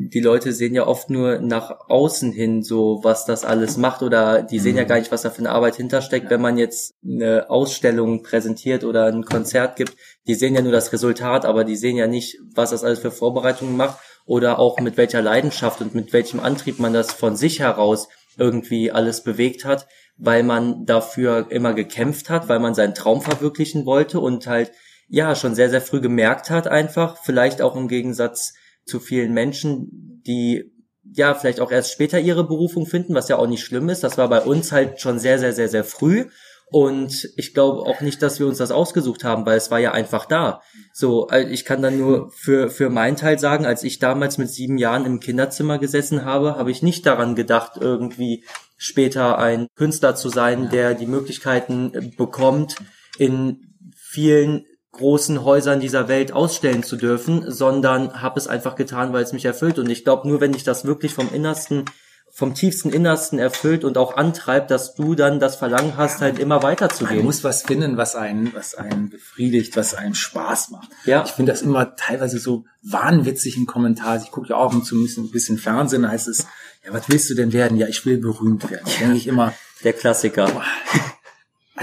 die 0.00 0.20
Leute 0.20 0.52
sehen 0.52 0.74
ja 0.74 0.86
oft 0.86 1.10
nur 1.10 1.40
nach 1.40 1.88
außen 1.88 2.30
hin 2.30 2.62
so, 2.62 3.00
was 3.02 3.24
das 3.24 3.44
alles 3.44 3.76
macht 3.76 4.02
oder 4.02 4.42
die 4.42 4.60
sehen 4.60 4.76
ja 4.76 4.84
gar 4.84 4.96
nicht, 4.96 5.10
was 5.10 5.22
da 5.22 5.30
für 5.30 5.40
eine 5.40 5.50
Arbeit 5.50 5.74
hintersteckt. 5.74 6.30
Wenn 6.30 6.40
man 6.40 6.56
jetzt 6.56 6.94
eine 7.04 7.50
Ausstellung 7.50 8.22
präsentiert 8.22 8.84
oder 8.84 9.06
ein 9.06 9.24
Konzert 9.24 9.74
gibt, 9.74 9.96
die 10.28 10.36
sehen 10.36 10.54
ja 10.54 10.62
nur 10.62 10.70
das 10.70 10.92
Resultat, 10.92 11.44
aber 11.44 11.64
die 11.64 11.74
sehen 11.74 11.96
ja 11.96 12.06
nicht, 12.06 12.38
was 12.54 12.70
das 12.70 12.84
alles 12.84 13.00
für 13.00 13.10
Vorbereitungen 13.10 13.76
macht 13.76 13.98
oder 14.24 14.60
auch 14.60 14.78
mit 14.78 14.96
welcher 14.96 15.20
Leidenschaft 15.20 15.80
und 15.80 15.96
mit 15.96 16.12
welchem 16.12 16.38
Antrieb 16.38 16.78
man 16.78 16.92
das 16.92 17.12
von 17.12 17.34
sich 17.34 17.58
heraus 17.58 18.08
irgendwie 18.36 18.92
alles 18.92 19.24
bewegt 19.24 19.64
hat, 19.64 19.88
weil 20.16 20.44
man 20.44 20.86
dafür 20.86 21.50
immer 21.50 21.74
gekämpft 21.74 22.30
hat, 22.30 22.48
weil 22.48 22.60
man 22.60 22.74
seinen 22.74 22.94
Traum 22.94 23.20
verwirklichen 23.20 23.84
wollte 23.84 24.20
und 24.20 24.46
halt 24.46 24.70
ja 25.08 25.34
schon 25.34 25.56
sehr, 25.56 25.70
sehr 25.70 25.80
früh 25.80 26.00
gemerkt 26.00 26.50
hat 26.50 26.68
einfach, 26.68 27.16
vielleicht 27.16 27.62
auch 27.62 27.74
im 27.74 27.88
Gegensatz 27.88 28.54
zu 28.88 29.00
vielen 29.00 29.32
Menschen, 29.32 30.22
die 30.26 30.72
ja 31.04 31.34
vielleicht 31.34 31.60
auch 31.60 31.70
erst 31.70 31.92
später 31.92 32.20
ihre 32.20 32.46
Berufung 32.46 32.86
finden, 32.86 33.14
was 33.14 33.28
ja 33.28 33.36
auch 33.36 33.46
nicht 33.46 33.64
schlimm 33.64 33.88
ist. 33.88 34.04
Das 34.04 34.18
war 34.18 34.28
bei 34.28 34.40
uns 34.40 34.72
halt 34.72 35.00
schon 35.00 35.18
sehr, 35.18 35.38
sehr, 35.38 35.52
sehr, 35.52 35.68
sehr 35.68 35.84
früh. 35.84 36.26
Und 36.70 37.30
ich 37.36 37.54
glaube 37.54 37.82
auch 37.82 38.02
nicht, 38.02 38.20
dass 38.20 38.40
wir 38.40 38.46
uns 38.46 38.58
das 38.58 38.70
ausgesucht 38.70 39.24
haben, 39.24 39.46
weil 39.46 39.56
es 39.56 39.70
war 39.70 39.78
ja 39.78 39.92
einfach 39.92 40.26
da. 40.26 40.60
So, 40.92 41.28
äh, 41.28 41.50
ich 41.50 41.64
kann 41.64 41.80
dann 41.80 41.98
nur 41.98 42.30
für, 42.30 42.68
für 42.68 42.90
meinen 42.90 43.16
Teil 43.16 43.38
sagen, 43.38 43.64
als 43.64 43.84
ich 43.84 43.98
damals 43.98 44.36
mit 44.36 44.50
sieben 44.50 44.76
Jahren 44.76 45.06
im 45.06 45.20
Kinderzimmer 45.20 45.78
gesessen 45.78 46.26
habe, 46.26 46.56
habe 46.56 46.70
ich 46.70 46.82
nicht 46.82 47.06
daran 47.06 47.34
gedacht, 47.34 47.78
irgendwie 47.80 48.44
später 48.76 49.38
ein 49.38 49.68
Künstler 49.76 50.14
zu 50.14 50.28
sein, 50.28 50.68
der 50.68 50.94
die 50.94 51.06
Möglichkeiten 51.06 52.12
bekommt, 52.18 52.76
in 53.18 53.74
vielen 53.96 54.66
großen 54.98 55.44
Häusern 55.44 55.80
dieser 55.80 56.08
Welt 56.08 56.32
ausstellen 56.32 56.82
zu 56.82 56.96
dürfen, 56.96 57.50
sondern 57.50 58.20
habe 58.20 58.38
es 58.38 58.46
einfach 58.46 58.76
getan, 58.76 59.12
weil 59.12 59.22
es 59.22 59.32
mich 59.32 59.44
erfüllt. 59.44 59.78
Und 59.78 59.88
ich 59.88 60.04
glaube, 60.04 60.28
nur 60.28 60.40
wenn 60.40 60.54
ich 60.54 60.64
das 60.64 60.84
wirklich 60.84 61.14
vom 61.14 61.32
Innersten, 61.32 61.84
vom 62.30 62.54
tiefsten 62.54 62.90
Innersten 62.90 63.38
erfüllt 63.38 63.84
und 63.84 63.96
auch 63.96 64.16
antreibt, 64.16 64.70
dass 64.70 64.94
du 64.94 65.14
dann 65.14 65.40
das 65.40 65.56
Verlangen 65.56 65.96
hast, 65.96 66.20
halt 66.20 66.38
immer 66.38 66.62
weiterzugehen. 66.62 67.18
Man 67.18 67.26
muss 67.26 67.42
was 67.42 67.62
finden, 67.62 67.96
was 67.96 68.14
einen, 68.14 68.52
was 68.54 68.74
einen 68.74 69.08
befriedigt, 69.08 69.76
was 69.76 69.94
einen 69.94 70.14
Spaß 70.14 70.70
macht. 70.70 70.90
Ja. 71.04 71.24
Ich 71.24 71.32
finde 71.32 71.52
das 71.52 71.62
immer 71.62 71.96
teilweise 71.96 72.38
so 72.38 72.64
wahnwitzig 72.82 73.56
im 73.56 73.66
Kommentar. 73.66 74.20
Ich 74.22 74.30
gucke 74.30 74.50
ja 74.50 74.56
auch 74.56 74.82
zu 74.82 74.94
ein 74.96 75.30
bisschen 75.30 75.58
Fernsehen, 75.58 76.02
da 76.02 76.10
heißt 76.10 76.28
es, 76.28 76.46
ja, 76.84 76.92
was 76.92 77.08
willst 77.08 77.30
du 77.30 77.34
denn 77.34 77.52
werden? 77.52 77.76
Ja, 77.76 77.88
ich 77.88 78.04
will 78.04 78.18
berühmt 78.18 78.70
werden. 78.70 78.84
Da 78.84 78.98
denke 79.00 79.16
ich 79.16 79.26
immer, 79.26 79.52
Der 79.84 79.92
Klassiker. 79.92 80.50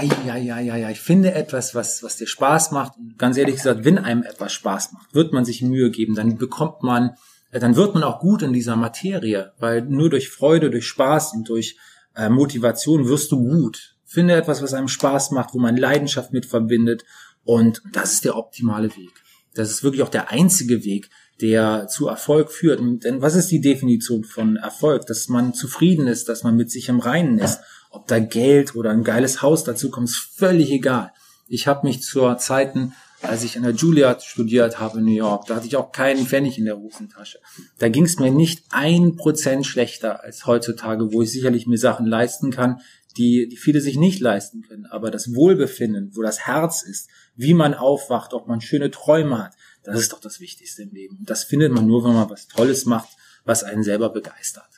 Ja, 0.02 0.36
ja, 0.36 0.58
ja, 0.60 0.76
ja, 0.76 0.90
ich 0.90 1.00
finde 1.00 1.34
etwas, 1.34 1.74
was, 1.74 2.02
was 2.02 2.16
dir 2.16 2.26
Spaß 2.26 2.72
macht. 2.72 2.96
Und 2.98 3.18
ganz 3.18 3.36
ehrlich 3.36 3.56
gesagt, 3.56 3.84
wenn 3.84 3.98
einem 3.98 4.22
etwas 4.22 4.52
Spaß 4.52 4.92
macht, 4.92 5.14
wird 5.14 5.32
man 5.32 5.44
sich 5.44 5.62
Mühe 5.62 5.90
geben, 5.90 6.14
dann 6.14 6.38
bekommt 6.38 6.82
man, 6.82 7.16
äh, 7.50 7.60
dann 7.60 7.76
wird 7.76 7.94
man 7.94 8.02
auch 8.02 8.20
gut 8.20 8.42
in 8.42 8.52
dieser 8.52 8.76
Materie, 8.76 9.52
weil 9.58 9.82
nur 9.82 10.10
durch 10.10 10.28
Freude, 10.28 10.70
durch 10.70 10.86
Spaß 10.86 11.34
und 11.34 11.48
durch 11.48 11.76
äh, 12.14 12.28
Motivation 12.28 13.08
wirst 13.08 13.32
du 13.32 13.38
gut. 13.38 13.96
Finde 14.04 14.34
etwas, 14.34 14.62
was 14.62 14.74
einem 14.74 14.88
Spaß 14.88 15.32
macht, 15.32 15.54
wo 15.54 15.58
man 15.58 15.76
Leidenschaft 15.76 16.32
mit 16.32 16.46
verbindet 16.46 17.04
und 17.44 17.82
das 17.92 18.14
ist 18.14 18.24
der 18.24 18.36
optimale 18.36 18.96
Weg. 18.96 19.12
Das 19.54 19.70
ist 19.70 19.82
wirklich 19.82 20.02
auch 20.02 20.08
der 20.08 20.30
einzige 20.30 20.84
Weg, 20.84 21.10
der 21.40 21.86
zu 21.88 22.08
Erfolg 22.08 22.50
führt. 22.50 22.80
Denn 22.80 23.22
was 23.22 23.34
ist 23.34 23.50
die 23.50 23.60
Definition 23.60 24.24
von 24.24 24.56
Erfolg? 24.56 25.06
Dass 25.06 25.28
man 25.28 25.54
zufrieden 25.54 26.06
ist, 26.06 26.28
dass 26.28 26.42
man 26.42 26.56
mit 26.56 26.70
sich 26.70 26.88
im 26.88 27.00
Reinen 27.00 27.38
ist. 27.38 27.60
Ob 27.96 28.06
da 28.08 28.18
Geld 28.18 28.74
oder 28.74 28.90
ein 28.90 29.04
geiles 29.04 29.40
Haus 29.40 29.64
dazu 29.64 29.90
kommt, 29.90 30.10
ist 30.10 30.18
völlig 30.36 30.70
egal. 30.70 31.12
Ich 31.48 31.66
habe 31.66 31.86
mich 31.86 32.02
zur 32.02 32.36
Zeiten, 32.36 32.92
als 33.22 33.42
ich 33.42 33.56
an 33.56 33.62
der 33.62 33.72
Juilliard 33.72 34.22
studiert 34.22 34.78
habe 34.78 34.98
in 34.98 35.06
New 35.06 35.12
York, 35.12 35.46
da 35.46 35.56
hatte 35.56 35.66
ich 35.66 35.76
auch 35.76 35.92
keinen 35.92 36.26
Pfennig 36.26 36.58
in 36.58 36.66
der 36.66 36.76
Hosentasche. 36.76 37.38
Da 37.78 37.88
ging 37.88 38.04
es 38.04 38.18
mir 38.18 38.30
nicht 38.30 38.64
ein 38.68 39.16
Prozent 39.16 39.66
schlechter 39.66 40.22
als 40.22 40.46
heutzutage, 40.46 41.14
wo 41.14 41.22
ich 41.22 41.32
sicherlich 41.32 41.66
mir 41.66 41.78
Sachen 41.78 42.04
leisten 42.04 42.50
kann, 42.50 42.82
die, 43.16 43.48
die 43.48 43.56
viele 43.56 43.80
sich 43.80 43.96
nicht 43.96 44.20
leisten 44.20 44.60
können. 44.60 44.84
Aber 44.84 45.10
das 45.10 45.34
Wohlbefinden, 45.34 46.10
wo 46.14 46.20
das 46.20 46.40
Herz 46.40 46.82
ist, 46.82 47.08
wie 47.34 47.54
man 47.54 47.72
aufwacht, 47.72 48.34
ob 48.34 48.46
man 48.46 48.60
schöne 48.60 48.90
Träume 48.90 49.42
hat, 49.42 49.54
das 49.84 49.98
ist 49.98 50.12
doch 50.12 50.20
das 50.20 50.38
Wichtigste 50.40 50.82
im 50.82 50.90
Leben. 50.90 51.16
Und 51.16 51.30
das 51.30 51.44
findet 51.44 51.72
man 51.72 51.86
nur, 51.86 52.04
wenn 52.04 52.12
man 52.12 52.28
was 52.28 52.46
Tolles 52.46 52.84
macht, 52.84 53.08
was 53.46 53.64
einen 53.64 53.84
selber 53.84 54.10
begeistert. 54.10 54.75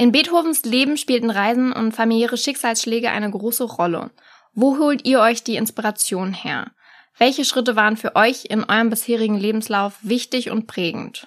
In 0.00 0.12
Beethovens 0.12 0.62
Leben 0.64 0.96
spielten 0.96 1.28
Reisen 1.28 1.72
und 1.72 1.90
familiäre 1.90 2.36
Schicksalsschläge 2.36 3.10
eine 3.10 3.28
große 3.30 3.64
Rolle. 3.64 4.12
Wo 4.54 4.78
holt 4.78 5.04
ihr 5.04 5.18
euch 5.18 5.42
die 5.42 5.56
Inspiration 5.56 6.32
her? 6.32 6.70
Welche 7.18 7.44
Schritte 7.44 7.74
waren 7.74 7.96
für 7.96 8.14
euch 8.14 8.44
in 8.48 8.62
eurem 8.62 8.90
bisherigen 8.90 9.36
Lebenslauf 9.36 9.94
wichtig 10.02 10.50
und 10.50 10.68
prägend? 10.68 11.26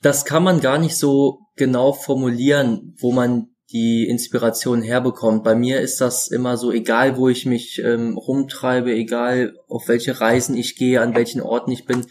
Das 0.00 0.24
kann 0.24 0.42
man 0.42 0.60
gar 0.62 0.78
nicht 0.78 0.96
so 0.96 1.40
genau 1.56 1.92
formulieren, 1.92 2.94
wo 2.98 3.12
man 3.12 3.48
die 3.70 4.06
Inspiration 4.08 4.80
herbekommt. 4.80 5.44
Bei 5.44 5.54
mir 5.54 5.82
ist 5.82 6.00
das 6.00 6.28
immer 6.28 6.56
so, 6.56 6.72
egal 6.72 7.18
wo 7.18 7.28
ich 7.28 7.44
mich 7.44 7.82
ähm, 7.84 8.16
rumtreibe, 8.16 8.94
egal 8.94 9.58
auf 9.68 9.88
welche 9.88 10.20
Reisen 10.20 10.56
ich 10.56 10.76
gehe, 10.76 11.02
an 11.02 11.14
welchen 11.14 11.42
Orten 11.42 11.70
ich 11.70 11.84
bin, 11.84 12.06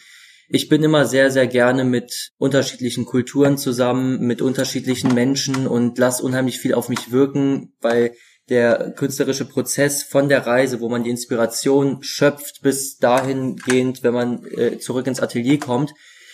ich 0.47 0.69
bin 0.69 0.83
immer 0.83 1.05
sehr, 1.05 1.31
sehr 1.31 1.47
gerne 1.47 1.83
mit 1.83 2.31
unterschiedlichen 2.37 3.05
Kulturen 3.05 3.57
zusammen, 3.57 4.19
mit 4.25 4.41
unterschiedlichen 4.41 5.13
Menschen 5.13 5.67
und 5.67 5.97
lass 5.97 6.21
unheimlich 6.21 6.59
viel 6.59 6.73
auf 6.73 6.89
mich 6.89 7.11
wirken, 7.11 7.73
weil 7.81 8.13
der 8.49 8.91
künstlerische 8.91 9.45
Prozess 9.45 10.03
von 10.03 10.29
der 10.29 10.45
Reise, 10.45 10.79
wo 10.79 10.89
man 10.89 11.03
die 11.03 11.09
Inspiration 11.09 12.03
schöpft, 12.03 12.61
bis 12.61 12.97
dahingehend, 12.97 14.03
wenn 14.03 14.13
man 14.13 14.45
äh, 14.45 14.77
zurück 14.77 15.07
ins 15.07 15.19
Atelier 15.19 15.59
kommt, 15.59 15.93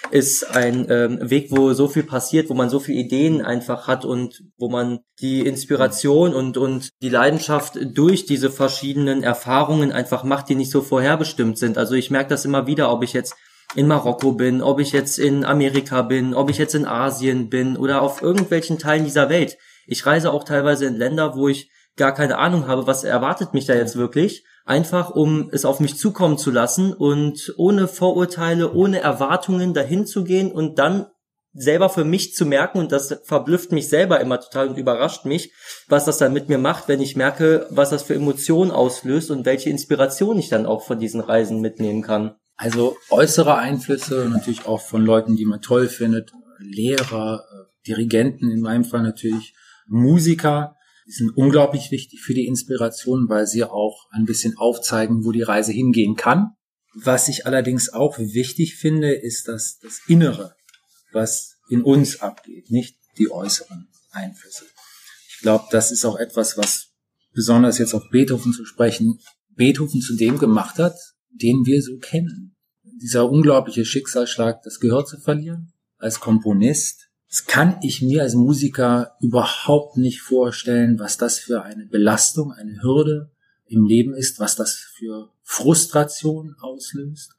ist 0.09 0.49
ein 0.49 0.87
ähm, 0.89 1.29
Weg, 1.29 1.51
wo 1.51 1.73
so 1.73 1.87
viel 1.87 2.03
passiert, 2.03 2.49
wo 2.49 2.53
man 2.53 2.69
so 2.69 2.79
viele 2.79 2.99
Ideen 2.99 3.41
einfach 3.41 3.87
hat 3.87 4.03
und 4.03 4.43
wo 4.57 4.67
man 4.67 4.99
die 5.21 5.41
Inspiration 5.41 6.33
und, 6.33 6.57
und 6.57 6.89
die 7.01 7.09
Leidenschaft 7.09 7.77
durch 7.93 8.25
diese 8.25 8.49
verschiedenen 8.49 9.23
Erfahrungen 9.23 9.91
einfach 9.91 10.23
macht, 10.23 10.49
die 10.49 10.55
nicht 10.55 10.71
so 10.71 10.81
vorherbestimmt 10.81 11.57
sind. 11.57 11.77
Also 11.77 11.93
ich 11.93 12.09
merke 12.11 12.29
das 12.29 12.45
immer 12.45 12.67
wieder, 12.67 12.91
ob 12.91 13.03
ich 13.03 13.13
jetzt 13.13 13.35
in 13.75 13.87
Marokko 13.87 14.33
bin, 14.33 14.61
ob 14.61 14.79
ich 14.79 14.91
jetzt 14.91 15.17
in 15.17 15.45
Amerika 15.45 16.01
bin, 16.01 16.33
ob 16.33 16.49
ich 16.49 16.57
jetzt 16.57 16.75
in 16.75 16.85
Asien 16.85 17.49
bin 17.49 17.77
oder 17.77 18.01
auf 18.01 18.21
irgendwelchen 18.21 18.79
Teilen 18.79 19.05
dieser 19.05 19.29
Welt. 19.29 19.57
Ich 19.87 20.05
reise 20.05 20.31
auch 20.31 20.43
teilweise 20.43 20.85
in 20.85 20.95
Länder, 20.95 21.35
wo 21.35 21.47
ich 21.47 21.71
gar 21.97 22.13
keine 22.13 22.37
Ahnung 22.37 22.67
habe, 22.67 22.87
was 22.87 23.03
erwartet 23.03 23.53
mich 23.53 23.65
da 23.65 23.73
jetzt 23.73 23.95
wirklich, 23.95 24.45
einfach 24.65 25.09
um 25.09 25.49
es 25.51 25.65
auf 25.65 25.79
mich 25.79 25.97
zukommen 25.97 26.37
zu 26.37 26.51
lassen 26.51 26.93
und 26.93 27.53
ohne 27.57 27.87
Vorurteile, 27.87 28.73
ohne 28.73 28.99
Erwartungen 28.99 29.73
dahin 29.73 30.05
zu 30.05 30.23
gehen 30.23 30.51
und 30.51 30.79
dann 30.79 31.07
selber 31.53 31.89
für 31.89 32.05
mich 32.05 32.33
zu 32.33 32.45
merken, 32.45 32.79
und 32.79 32.93
das 32.93 33.19
verblüfft 33.25 33.73
mich 33.73 33.89
selber 33.89 34.21
immer 34.21 34.39
total 34.39 34.69
und 34.69 34.77
überrascht 34.77 35.25
mich, 35.25 35.51
was 35.87 36.05
das 36.05 36.17
dann 36.17 36.31
mit 36.31 36.47
mir 36.47 36.57
macht, 36.57 36.87
wenn 36.87 37.01
ich 37.01 37.17
merke, 37.17 37.67
was 37.69 37.89
das 37.89 38.03
für 38.03 38.15
Emotionen 38.15 38.71
auslöst 38.71 39.31
und 39.31 39.45
welche 39.45 39.69
Inspiration 39.69 40.39
ich 40.39 40.47
dann 40.47 40.65
auch 40.65 40.83
von 40.83 40.99
diesen 40.99 41.19
Reisen 41.19 41.59
mitnehmen 41.59 42.03
kann. 42.03 42.35
Also 42.61 42.95
äußere 43.09 43.57
Einflüsse 43.57 44.29
natürlich 44.29 44.67
auch 44.67 44.81
von 44.81 45.03
Leuten, 45.03 45.35
die 45.35 45.45
man 45.45 45.63
toll 45.63 45.89
findet, 45.89 46.31
Lehrer, 46.59 47.43
äh, 47.51 47.87
Dirigenten, 47.87 48.51
in 48.51 48.61
meinem 48.61 48.83
Fall 48.83 49.01
natürlich 49.01 49.55
Musiker, 49.87 50.75
die 51.07 51.11
sind 51.11 51.35
unglaublich 51.35 51.89
wichtig 51.89 52.21
für 52.21 52.35
die 52.35 52.45
Inspiration, 52.45 53.27
weil 53.29 53.47
sie 53.47 53.63
auch 53.63 54.05
ein 54.11 54.25
bisschen 54.25 54.59
aufzeigen, 54.59 55.25
wo 55.25 55.31
die 55.31 55.41
Reise 55.41 55.71
hingehen 55.71 56.15
kann. 56.15 56.51
Was 56.93 57.29
ich 57.29 57.47
allerdings 57.47 57.89
auch 57.89 58.19
wichtig 58.19 58.75
finde, 58.75 59.11
ist 59.11 59.47
dass 59.47 59.79
das 59.79 60.01
Innere, 60.07 60.53
was 61.11 61.55
in 61.67 61.81
uns 61.81 62.21
abgeht, 62.21 62.69
nicht 62.69 62.95
die 63.17 63.31
äußeren 63.31 63.87
Einflüsse. 64.11 64.65
Ich 65.29 65.39
glaube, 65.39 65.65
das 65.71 65.91
ist 65.91 66.05
auch 66.05 66.19
etwas, 66.19 66.59
was 66.59 66.91
besonders 67.33 67.79
jetzt 67.79 67.95
auf 67.95 68.07
Beethoven 68.11 68.53
zu 68.53 68.65
sprechen, 68.65 69.17
Beethoven 69.49 69.99
zu 69.99 70.15
dem 70.15 70.37
gemacht 70.37 70.77
hat, 70.77 70.95
den 71.31 71.65
wir 71.65 71.81
so 71.81 71.97
kennen. 71.97 72.50
Dieser 73.01 73.29
unglaubliche 73.29 73.83
Schicksalsschlag, 73.83 74.61
das 74.63 74.79
Gehör 74.79 75.05
zu 75.05 75.19
verlieren, 75.19 75.73
als 75.97 76.19
Komponist, 76.19 77.09
das 77.31 77.45
kann 77.45 77.77
ich 77.81 78.01
mir 78.01 78.23
als 78.23 78.35
Musiker 78.35 79.15
überhaupt 79.21 79.97
nicht 79.97 80.21
vorstellen, 80.21 80.99
was 80.99 81.17
das 81.17 81.39
für 81.39 81.63
eine 81.63 81.85
Belastung, 81.85 82.51
eine 82.51 82.83
Hürde 82.83 83.31
im 83.65 83.85
Leben 83.85 84.13
ist, 84.13 84.39
was 84.39 84.55
das 84.55 84.73
für 84.73 85.29
Frustration 85.41 86.55
auslöst, 86.59 87.31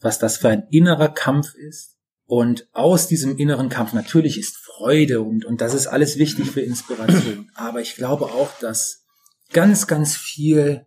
was 0.00 0.18
das 0.18 0.38
für 0.38 0.48
ein 0.48 0.66
innerer 0.70 1.08
Kampf 1.08 1.54
ist. 1.54 1.96
Und 2.26 2.66
aus 2.72 3.06
diesem 3.06 3.38
inneren 3.38 3.68
Kampf 3.68 3.92
natürlich 3.92 4.36
ist 4.36 4.56
Freude 4.56 5.20
und, 5.20 5.44
und 5.44 5.60
das 5.60 5.74
ist 5.74 5.86
alles 5.86 6.18
wichtig 6.18 6.50
für 6.50 6.60
Inspiration. 6.60 7.50
Aber 7.54 7.80
ich 7.80 7.94
glaube 7.94 8.24
auch, 8.24 8.50
dass 8.58 9.04
ganz, 9.52 9.86
ganz 9.86 10.16
viel 10.16 10.86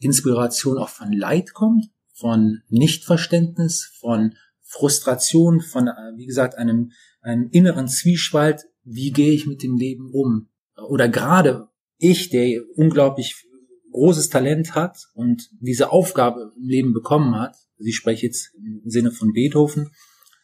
Inspiration 0.00 0.78
auch 0.78 0.88
von 0.88 1.12
Leid 1.12 1.54
kommt, 1.54 1.86
von 2.20 2.60
Nichtverständnis, 2.68 3.92
von 3.98 4.34
Frustration, 4.62 5.60
von, 5.60 5.88
äh, 5.88 6.16
wie 6.16 6.26
gesagt, 6.26 6.56
einem, 6.56 6.92
einem 7.22 7.48
inneren 7.50 7.88
Zwiespalt. 7.88 8.66
Wie 8.84 9.10
gehe 9.10 9.32
ich 9.32 9.46
mit 9.46 9.62
dem 9.62 9.76
Leben 9.76 10.10
um? 10.12 10.48
Oder 10.88 11.08
gerade 11.08 11.68
ich, 11.98 12.30
der 12.30 12.62
unglaublich 12.76 13.46
großes 13.92 14.28
Talent 14.28 14.74
hat 14.74 15.08
und 15.14 15.50
diese 15.60 15.90
Aufgabe 15.90 16.52
im 16.56 16.68
Leben 16.68 16.92
bekommen 16.92 17.34
hat, 17.34 17.56
ich 17.78 17.96
spreche 17.96 18.26
jetzt 18.26 18.52
im 18.54 18.88
Sinne 18.90 19.10
von 19.10 19.32
Beethoven, 19.32 19.90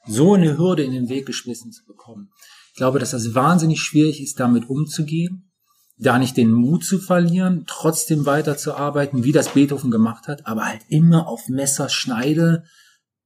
so 0.06 0.34
eine 0.34 0.58
Hürde 0.58 0.82
in 0.82 0.92
den 0.92 1.08
Weg 1.08 1.26
geschmissen 1.26 1.70
zu 1.72 1.84
bekommen. 1.84 2.30
Ich 2.72 2.76
glaube, 2.76 2.98
dass 2.98 3.10
das 3.10 3.34
wahnsinnig 3.34 3.80
schwierig 3.80 4.20
ist, 4.22 4.40
damit 4.40 4.68
umzugehen 4.68 5.50
da 5.98 6.18
nicht 6.18 6.36
den 6.36 6.52
Mut 6.52 6.84
zu 6.84 6.98
verlieren, 6.98 7.64
trotzdem 7.66 8.26
weiterzuarbeiten, 8.26 9.24
wie 9.24 9.32
das 9.32 9.50
Beethoven 9.50 9.90
gemacht 9.90 10.28
hat, 10.28 10.46
aber 10.46 10.66
halt 10.66 10.82
immer 10.88 11.26
auf 11.26 11.48
Messerschneide, 11.48 12.64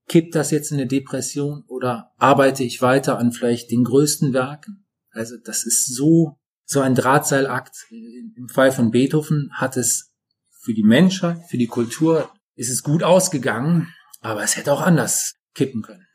kippt 0.08 0.34
das 0.34 0.50
jetzt 0.50 0.70
in 0.70 0.78
eine 0.78 0.86
Depression 0.86 1.64
oder 1.66 2.12
arbeite 2.16 2.64
ich 2.64 2.82
weiter 2.82 3.18
an 3.18 3.32
vielleicht 3.32 3.70
den 3.70 3.84
größten 3.84 4.32
Werken? 4.32 4.86
Also 5.10 5.36
das 5.42 5.64
ist 5.64 5.94
so, 5.94 6.38
so 6.64 6.80
ein 6.80 6.94
Drahtseilakt 6.94 7.76
im 7.90 8.48
Fall 8.48 8.72
von 8.72 8.90
Beethoven 8.90 9.50
hat 9.52 9.76
es 9.76 10.12
für 10.62 10.74
die 10.74 10.84
Menschheit, 10.84 11.38
für 11.48 11.58
die 11.58 11.66
Kultur, 11.66 12.30
ist 12.54 12.70
es 12.70 12.82
gut 12.82 13.02
ausgegangen, 13.02 13.88
aber 14.20 14.42
es 14.42 14.56
hätte 14.56 14.72
auch 14.72 14.82
anders 14.82 15.34
kippen 15.54 15.82
können. 15.82 16.06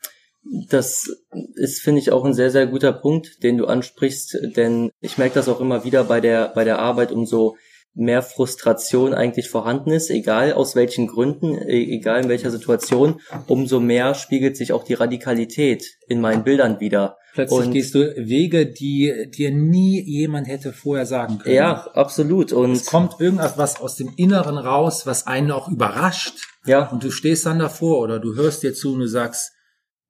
Das 0.70 1.10
ist, 1.56 1.82
finde 1.82 2.00
ich, 2.00 2.12
auch 2.12 2.24
ein 2.24 2.34
sehr, 2.34 2.52
sehr 2.52 2.68
guter 2.68 2.94
Punkt, 2.94 3.44
den 3.44 3.58
du 3.58 3.66
ansprichst, 3.66 4.38
denn 4.56 4.92
ich 5.00 5.18
merke 5.18 5.36
das 5.36 5.50
auch 5.50 5.60
immer 5.60 5.84
wieder 5.84 6.04
bei 6.04 6.22
der, 6.22 6.50
bei 6.50 6.64
der 6.64 6.80
Arbeit, 6.80 7.12
umso 7.12 7.56
mehr 7.96 8.22
Frustration 8.22 9.14
eigentlich 9.14 9.50
vorhanden 9.50 9.92
ist, 9.92 10.10
egal 10.10 10.54
aus 10.54 10.76
welchen 10.76 11.08
Gründen, 11.08 11.56
e-, 11.56 11.96
egal 11.96 12.24
in 12.24 12.30
welcher 12.30 12.52
Situation, 12.52 13.22
umso 13.48 13.80
mehr 13.80 14.14
spiegelt 14.14 14.58
sich 14.58 14.74
auch 14.74 14.84
die 14.84 14.94
Radikalität 14.94 15.98
in 16.08 16.20
meinen 16.22 16.44
Bildern 16.44 16.80
wieder. 16.80 17.18
Plötzlich 17.34 17.60
und 17.60 17.72
gehst 17.72 17.96
du 17.96 18.16
Wege, 18.16 18.66
die 18.66 19.30
dir 19.36 19.52
nie 19.52 20.02
jemand 20.02 20.48
hätte 20.48 20.72
vorher 20.72 21.06
sagen 21.06 21.40
können. 21.40 21.56
Ja, 21.56 21.88
absolut. 21.94 22.54
Und 22.54 22.74
es 22.74 22.86
kommt 22.86 23.20
irgendwas 23.20 23.80
aus 23.80 23.96
dem 23.96 24.14
Inneren 24.16 24.58
raus, 24.58 25.06
was 25.06 25.28
einen 25.28 25.52
auch 25.52 25.70
überrascht. 25.70 26.48
Ja. 26.66 26.90
Und 26.90 27.04
du 27.04 27.12
stehst 27.12 27.46
dann 27.46 27.60
davor 27.60 28.00
oder 28.00 28.20
du 28.20 28.36
hörst 28.36 28.64
dir 28.64 28.74
zu 28.74 28.94
und 28.94 29.00
du 29.00 29.08
sagst, 29.08 29.52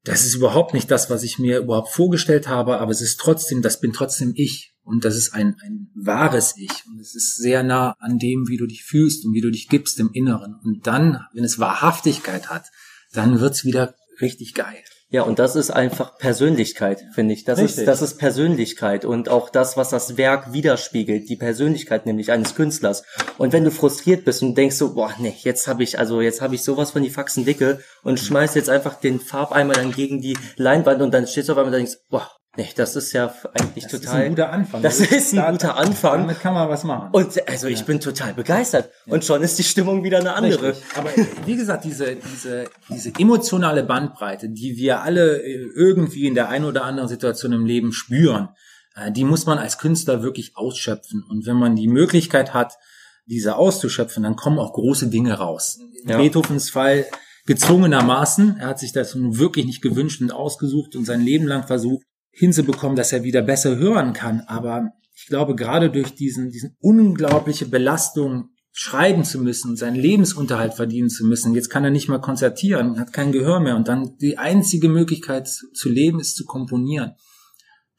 das 0.06 0.24
ist 0.24 0.36
überhaupt 0.36 0.74
nicht 0.74 0.90
das, 0.92 1.10
was 1.10 1.24
ich 1.24 1.40
mir 1.40 1.60
überhaupt 1.60 1.90
vorgestellt 1.90 2.48
habe, 2.48 2.80
aber 2.80 2.92
es 2.92 3.02
ist 3.02 3.20
trotzdem, 3.20 3.62
das 3.62 3.80
bin 3.80 3.92
trotzdem 3.92 4.34
ich. 4.36 4.74
Und 4.84 5.04
das 5.04 5.16
ist 5.16 5.34
ein, 5.34 5.56
ein 5.64 5.90
wahres 5.96 6.54
Ich. 6.58 6.86
Und 6.88 7.00
es 7.00 7.16
ist 7.16 7.38
sehr 7.38 7.64
nah 7.64 7.96
an 8.00 8.20
dem, 8.20 8.48
wie 8.48 8.58
du 8.58 8.68
dich 8.68 8.84
fühlst 8.84 9.26
und 9.26 9.34
wie 9.34 9.42
du 9.42 9.50
dich 9.50 9.68
gibst 9.68 10.00
im 10.00 10.12
Inneren. 10.14 10.60
Und 10.64 10.86
dann, 10.86 11.26
wenn 11.34 11.44
es 11.44 11.58
Wahrhaftigkeit 11.58 12.50
hat, 12.52 12.68
dann 13.12 13.40
wird's 13.40 13.66
wieder 13.66 13.96
richtig 14.22 14.54
geil. 14.54 14.84
Ja, 15.10 15.22
und 15.22 15.38
das 15.38 15.56
ist 15.56 15.70
einfach 15.70 16.18
Persönlichkeit, 16.18 17.06
finde 17.14 17.36
ich. 17.36 17.44
Das 17.44 17.60
ist, 17.60 17.88
das 17.88 18.02
ist 18.02 18.18
Persönlichkeit 18.18 19.06
und 19.06 19.30
auch 19.30 19.50
das, 19.50 19.78
was 19.78 19.90
das 19.90 20.18
Werk 20.18 20.52
widerspiegelt, 20.52 21.30
die 21.30 21.36
Persönlichkeit 21.36 22.08
nämlich 22.08 22.32
eines 22.32 22.56
Künstlers. 22.56 23.04
Und 23.38 23.54
wenn 23.54 23.64
du 23.64 23.70
frustriert 23.70 24.26
bist 24.26 24.42
und 24.42 24.56
denkst 24.56 24.78
so, 24.78 24.96
boah, 24.96 25.14
nee, 25.20 25.36
jetzt 25.44 25.68
habe 25.68 25.84
ich, 25.84 26.00
also 26.00 26.22
jetzt 26.22 26.42
habe 26.42 26.56
ich 26.56 26.64
sowas 26.64 26.92
von 26.92 27.04
die 27.04 27.12
Faxen 27.12 27.46
dicke 27.46 27.80
und 28.04 28.20
schmeißt 28.20 28.56
jetzt 28.56 28.70
einfach 28.70 28.96
den 28.96 29.20
Farbeimer 29.20 29.74
dann 29.74 29.92
gegen 29.92 30.22
die 30.22 30.38
Leinwand 30.56 31.02
und 31.04 31.14
dann 31.14 31.28
stehst 31.28 31.50
du 31.50 31.54
auf 31.54 31.60
einmal 31.60 31.74
und 31.74 31.78
denkst, 31.78 31.98
boah, 32.10 32.32
Nee, 32.58 32.70
das 32.76 32.96
ist 32.96 33.12
ja 33.12 33.34
eigentlich 33.54 33.84
das 33.84 34.00
total. 34.00 34.02
Das 34.02 34.12
ist 34.12 34.14
ein 34.14 34.30
guter 34.30 34.50
Anfang. 34.52 34.82
Das 34.82 35.00
ist 35.00 35.34
ein 35.34 35.52
guter 35.52 35.76
Anfang. 35.76 36.22
Damit 36.22 36.40
kann 36.40 36.54
man 36.54 36.70
was 36.70 36.84
machen. 36.86 37.10
Und 37.12 37.48
also 37.50 37.68
ich 37.68 37.80
ja. 37.80 37.86
bin 37.86 38.00
total 38.00 38.34
begeistert. 38.34 38.90
Ja. 39.06 39.14
Und 39.14 39.26
schon 39.26 39.42
ist 39.42 39.60
die 39.60 39.64
Stimmung 39.64 40.04
wieder 40.04 40.20
eine 40.20 40.34
andere. 40.34 40.70
Richtig. 40.70 40.98
Aber 40.98 41.10
wie 41.46 41.56
gesagt, 41.58 41.84
diese, 41.84 42.16
diese, 42.16 42.66
diese 42.90 43.12
emotionale 43.20 43.84
Bandbreite, 43.84 44.50
die 44.50 44.78
wir 44.78 45.02
alle 45.02 45.42
äh, 45.42 45.70
irgendwie 45.76 46.28
in 46.28 46.36
der 46.36 46.50
einen 46.50 46.66
oder 46.66 46.86
anderen 46.86 47.10
Situation 47.10 47.52
im 47.52 47.66
Leben 47.66 47.92
spüren, 47.92 48.50
äh, 48.96 49.12
die 49.12 49.26
muss 49.26 49.46
man 49.46 49.58
als 49.58 49.78
Künstler 49.78 50.24
wirklich 50.24 50.56
ausschöpfen. 50.56 51.26
Und 51.30 51.46
wenn 51.46 51.58
man 51.58 51.76
die 51.76 51.90
Möglichkeit 51.90 52.54
hat, 52.54 52.78
diese 53.26 53.58
auszuschöpfen, 53.58 54.24
dann 54.24 54.38
kommen 54.38 54.60
auch 54.60 54.72
große 54.74 55.08
Dinge 55.08 55.34
raus. 55.34 55.80
In 56.04 56.10
ja. 56.10 56.18
Beethovens 56.18 56.70
Fall 56.70 57.06
gezwungenermaßen. 57.48 58.58
Er 58.60 58.68
hat 58.68 58.80
sich 58.80 58.94
das 58.94 59.14
nun 59.14 59.38
wirklich 59.38 59.66
nicht 59.66 59.82
gewünscht 59.82 60.22
und 60.22 60.32
ausgesucht 60.32 60.96
und 60.96 61.06
sein 61.06 61.22
Leben 61.22 61.48
lang 61.48 61.68
versucht 61.68 62.06
hinzubekommen, 62.36 62.96
dass 62.96 63.14
er 63.14 63.24
wieder 63.24 63.42
besser 63.42 63.78
hören 63.78 64.14
kann. 64.14 64.42
Aber 64.42 64.92
ich 65.16 65.28
glaube, 65.28 65.56
gerade 65.56 65.90
durch 65.90 66.16
diesen, 66.16 66.52
diesen 66.52 66.76
unglaubliche 66.80 67.66
Belastung 67.66 68.50
schreiben 68.78 69.24
zu 69.24 69.40
müssen, 69.40 69.78
seinen 69.78 69.96
Lebensunterhalt 69.96 70.74
verdienen 70.74 71.10
zu 71.10 71.26
müssen. 71.26 71.56
Jetzt 71.56 71.70
kann 71.70 71.86
er 71.86 71.92
nicht 71.92 72.10
mal 72.10 72.20
konzertieren, 72.20 73.00
hat 73.00 73.14
kein 73.14 73.32
Gehör 73.32 73.62
mehr 73.62 73.78
und 73.78 73.88
dann 73.88 74.18
die 74.18 74.38
einzige 74.38 74.90
Möglichkeit 74.90 75.48
zu 75.48 75.88
leben 75.88 76.20
ist 76.20 76.36
zu 76.36 76.44
komponieren. 76.44 77.14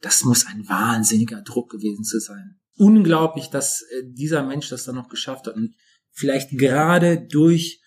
Das 0.01 0.23
muss 0.23 0.45
ein 0.45 0.69
wahnsinniger 0.69 1.41
Druck 1.41 1.71
gewesen 1.71 2.03
zu 2.03 2.19
sein. 2.19 2.59
Unglaublich, 2.75 3.49
dass 3.49 3.81
äh, 3.81 4.03
dieser 4.05 4.43
Mensch 4.43 4.69
das 4.69 4.83
dann 4.83 4.95
noch 4.95 5.09
geschafft 5.09 5.47
hat 5.47 5.55
und 5.55 5.73
vielleicht 6.11 6.51
gerade 6.51 7.25
durch 7.25 7.81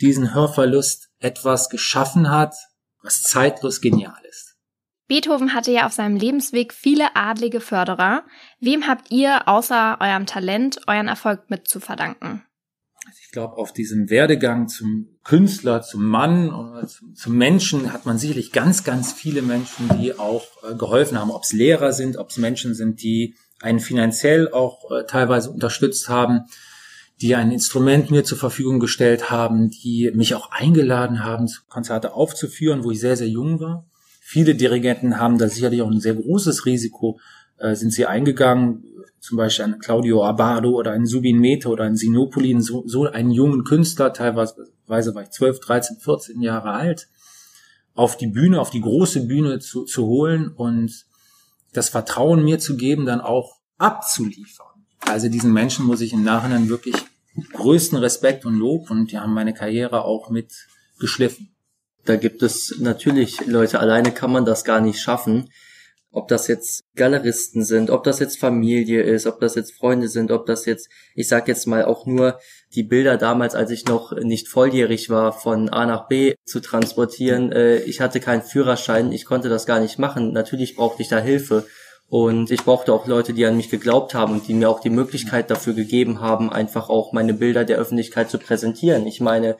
diesen 0.00 0.32
Hörverlust 0.32 1.10
etwas 1.18 1.68
geschaffen 1.68 2.30
hat, 2.30 2.54
was 3.02 3.22
zeitlos 3.22 3.82
genial. 3.82 4.25
Beethoven 5.08 5.54
hatte 5.54 5.70
ja 5.70 5.86
auf 5.86 5.92
seinem 5.92 6.16
Lebensweg 6.16 6.72
viele 6.72 7.14
adlige 7.14 7.60
Förderer. 7.60 8.24
Wem 8.60 8.88
habt 8.88 9.10
ihr 9.10 9.46
außer 9.46 9.98
eurem 10.00 10.26
Talent 10.26 10.80
euren 10.86 11.08
Erfolg 11.08 11.48
mit 11.48 11.68
zu 11.68 11.78
verdanken? 11.78 12.42
Also 13.06 13.18
ich 13.22 13.30
glaube, 13.30 13.56
auf 13.56 13.72
diesem 13.72 14.10
Werdegang 14.10 14.66
zum 14.66 15.06
Künstler, 15.22 15.82
zum 15.82 16.06
Mann 16.06 16.52
oder 16.52 16.88
zum, 16.88 17.36
Menschen 17.36 17.92
hat 17.92 18.04
man 18.04 18.18
sicherlich 18.18 18.50
ganz, 18.50 18.82
ganz 18.82 19.12
viele 19.12 19.42
Menschen, 19.42 19.88
die 20.00 20.18
auch 20.18 20.44
äh, 20.64 20.74
geholfen 20.74 21.18
haben, 21.20 21.30
ob 21.30 21.44
es 21.44 21.52
Lehrer 21.52 21.92
sind, 21.92 22.16
ob 22.16 22.30
es 22.30 22.36
Menschen 22.36 22.74
sind, 22.74 23.00
die 23.02 23.36
einen 23.60 23.78
finanziell 23.78 24.50
auch 24.50 24.90
äh, 24.90 25.04
teilweise 25.06 25.50
unterstützt 25.52 26.08
haben, 26.08 26.46
die 27.20 27.36
ein 27.36 27.52
Instrument 27.52 28.10
mir 28.10 28.24
zur 28.24 28.38
Verfügung 28.38 28.80
gestellt 28.80 29.30
haben, 29.30 29.70
die 29.70 30.10
mich 30.12 30.34
auch 30.34 30.50
eingeladen 30.50 31.22
haben, 31.22 31.48
Konzerte 31.68 32.12
aufzuführen, 32.12 32.82
wo 32.82 32.90
ich 32.90 33.00
sehr, 33.00 33.16
sehr 33.16 33.28
jung 33.28 33.60
war. 33.60 33.86
Viele 34.28 34.56
Dirigenten 34.56 35.20
haben 35.20 35.38
da 35.38 35.48
sicherlich 35.48 35.82
auch 35.82 35.90
ein 35.90 36.00
sehr 36.00 36.16
großes 36.16 36.66
Risiko, 36.66 37.20
äh, 37.58 37.76
sind 37.76 37.92
sie 37.92 38.06
eingegangen, 38.06 38.82
zum 39.20 39.36
Beispiel 39.38 39.66
an 39.66 39.78
Claudio 39.78 40.24
Abado 40.24 40.70
oder 40.72 40.90
ein 40.90 41.06
Subin 41.06 41.38
Mete 41.38 41.68
oder 41.68 41.84
ein 41.84 41.94
Sinopolin, 41.94 42.60
so, 42.60 42.82
so 42.88 43.04
einen 43.04 43.30
jungen 43.30 43.62
Künstler, 43.62 44.12
teilweise 44.12 44.66
war 44.88 45.22
ich 45.22 45.30
12, 45.30 45.60
13, 45.60 45.96
14 45.98 46.40
Jahre 46.40 46.72
alt, 46.72 47.06
auf 47.94 48.16
die 48.16 48.26
Bühne, 48.26 48.60
auf 48.60 48.70
die 48.70 48.80
große 48.80 49.28
Bühne 49.28 49.60
zu, 49.60 49.84
zu 49.84 50.06
holen 50.06 50.48
und 50.48 51.06
das 51.72 51.88
Vertrauen 51.88 52.44
mir 52.44 52.58
zu 52.58 52.76
geben, 52.76 53.06
dann 53.06 53.20
auch 53.20 53.60
abzuliefern. 53.78 54.66
Also 55.02 55.28
diesen 55.28 55.52
Menschen 55.52 55.86
muss 55.86 56.00
ich 56.00 56.12
im 56.12 56.24
Nachhinein 56.24 56.68
wirklich 56.68 56.96
größten 57.52 57.96
Respekt 57.98 58.44
und 58.44 58.58
Lob 58.58 58.90
und 58.90 59.12
die 59.12 59.20
haben 59.20 59.34
meine 59.34 59.54
Karriere 59.54 60.04
auch 60.04 60.30
mit 60.30 60.66
geschliffen. 60.98 61.55
Da 62.06 62.16
gibt 62.16 62.42
es 62.42 62.76
natürlich 62.78 63.46
Leute, 63.46 63.80
alleine 63.80 64.12
kann 64.12 64.32
man 64.32 64.44
das 64.44 64.64
gar 64.64 64.80
nicht 64.80 65.00
schaffen. 65.00 65.50
Ob 66.12 66.28
das 66.28 66.48
jetzt 66.48 66.84
Galeristen 66.94 67.62
sind, 67.62 67.90
ob 67.90 68.04
das 68.04 68.20
jetzt 68.20 68.38
Familie 68.38 69.02
ist, 69.02 69.26
ob 69.26 69.38
das 69.40 69.54
jetzt 69.54 69.74
Freunde 69.74 70.08
sind, 70.08 70.30
ob 70.30 70.46
das 70.46 70.64
jetzt, 70.64 70.88
ich 71.14 71.28
sag 71.28 71.46
jetzt 71.46 71.66
mal 71.66 71.84
auch 71.84 72.06
nur 72.06 72.38
die 72.74 72.84
Bilder 72.84 73.18
damals, 73.18 73.54
als 73.54 73.70
ich 73.70 73.84
noch 73.86 74.12
nicht 74.12 74.48
volljährig 74.48 75.10
war, 75.10 75.32
von 75.32 75.68
A 75.68 75.84
nach 75.84 76.08
B 76.08 76.34
zu 76.46 76.60
transportieren. 76.60 77.52
Äh, 77.52 77.78
ich 77.80 78.00
hatte 78.00 78.20
keinen 78.20 78.42
Führerschein, 78.42 79.12
ich 79.12 79.26
konnte 79.26 79.50
das 79.50 79.66
gar 79.66 79.80
nicht 79.80 79.98
machen. 79.98 80.32
Natürlich 80.32 80.76
brauchte 80.76 81.02
ich 81.02 81.08
da 81.08 81.18
Hilfe. 81.18 81.66
Und 82.08 82.52
ich 82.52 82.64
brauchte 82.64 82.92
auch 82.92 83.06
Leute, 83.08 83.34
die 83.34 83.44
an 83.44 83.56
mich 83.56 83.68
geglaubt 83.68 84.14
haben 84.14 84.34
und 84.34 84.48
die 84.48 84.54
mir 84.54 84.70
auch 84.70 84.80
die 84.80 84.90
Möglichkeit 84.90 85.50
dafür 85.50 85.74
gegeben 85.74 86.20
haben, 86.20 86.52
einfach 86.52 86.88
auch 86.88 87.12
meine 87.12 87.34
Bilder 87.34 87.64
der 87.64 87.78
Öffentlichkeit 87.78 88.30
zu 88.30 88.38
präsentieren. 88.38 89.06
Ich 89.06 89.20
meine, 89.20 89.56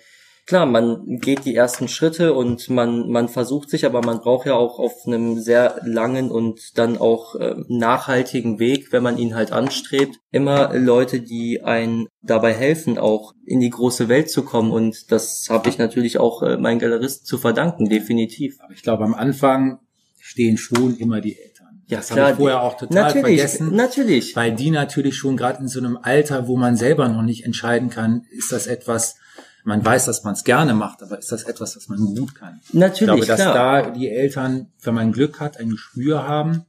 klar, 0.46 0.64
man 0.64 1.18
geht 1.18 1.44
die 1.44 1.54
ersten 1.54 1.88
Schritte 1.88 2.32
und 2.32 2.70
man, 2.70 3.10
man 3.10 3.28
versucht 3.28 3.68
sich, 3.68 3.84
aber 3.84 4.00
man 4.00 4.20
braucht 4.20 4.46
ja 4.46 4.54
auch 4.54 4.78
auf 4.78 5.06
einem 5.06 5.40
sehr 5.40 5.80
langen 5.84 6.30
und 6.30 6.78
dann 6.78 6.96
auch 6.96 7.34
äh, 7.34 7.56
nachhaltigen 7.68 8.58
Weg, 8.58 8.92
wenn 8.92 9.02
man 9.02 9.18
ihn 9.18 9.34
halt 9.34 9.52
anstrebt, 9.52 10.16
immer 10.30 10.72
Leute, 10.74 11.20
die 11.20 11.62
einen 11.62 12.06
dabei 12.22 12.54
helfen, 12.54 12.96
auch 12.96 13.34
in 13.44 13.60
die 13.60 13.70
große 13.70 14.08
Welt 14.08 14.30
zu 14.30 14.44
kommen. 14.44 14.70
Und 14.70 15.10
das 15.10 15.48
habe 15.50 15.68
ich 15.68 15.78
natürlich 15.78 16.18
auch 16.18 16.42
äh, 16.42 16.56
meinen 16.56 16.78
Galeristen 16.78 17.26
zu 17.26 17.38
verdanken, 17.38 17.88
definitiv. 17.88 18.58
Aber 18.60 18.72
ich 18.72 18.82
glaube, 18.82 19.04
am 19.04 19.14
Anfang 19.14 19.80
stehen 20.20 20.56
schon 20.56 20.96
immer 20.96 21.20
die 21.20 21.36
Eltern. 21.36 21.82
Ja, 21.88 21.98
das 21.98 22.10
habe 22.10 22.30
ich 22.30 22.36
vorher 22.36 22.62
auch 22.62 22.76
total 22.76 23.02
natürlich, 23.04 23.40
vergessen. 23.40 23.74
Natürlich. 23.74 24.34
Weil 24.34 24.54
die 24.54 24.70
natürlich 24.70 25.16
schon 25.16 25.36
gerade 25.36 25.60
in 25.60 25.68
so 25.68 25.78
einem 25.78 25.98
Alter, 26.00 26.48
wo 26.48 26.56
man 26.56 26.76
selber 26.76 27.08
noch 27.08 27.22
nicht 27.22 27.44
entscheiden 27.44 27.90
kann, 27.90 28.22
ist 28.30 28.50
das 28.50 28.66
etwas, 28.66 29.16
man 29.66 29.84
weiß, 29.84 30.04
dass 30.04 30.22
man 30.22 30.34
es 30.34 30.44
gerne 30.44 30.74
macht, 30.74 31.02
aber 31.02 31.18
ist 31.18 31.32
das 31.32 31.42
etwas, 31.42 31.76
was 31.76 31.88
man 31.88 31.98
gut 32.14 32.36
kann? 32.36 32.60
Natürlich. 32.72 33.00
Ich 33.00 33.04
glaube, 33.04 33.26
dass 33.26 33.40
klar. 33.40 33.82
da 33.82 33.90
die 33.90 34.08
Eltern, 34.08 34.68
wenn 34.80 34.94
man 34.94 35.10
Glück 35.10 35.40
hat, 35.40 35.58
ein 35.58 35.70
Gespür 35.70 36.26
haben, 36.26 36.64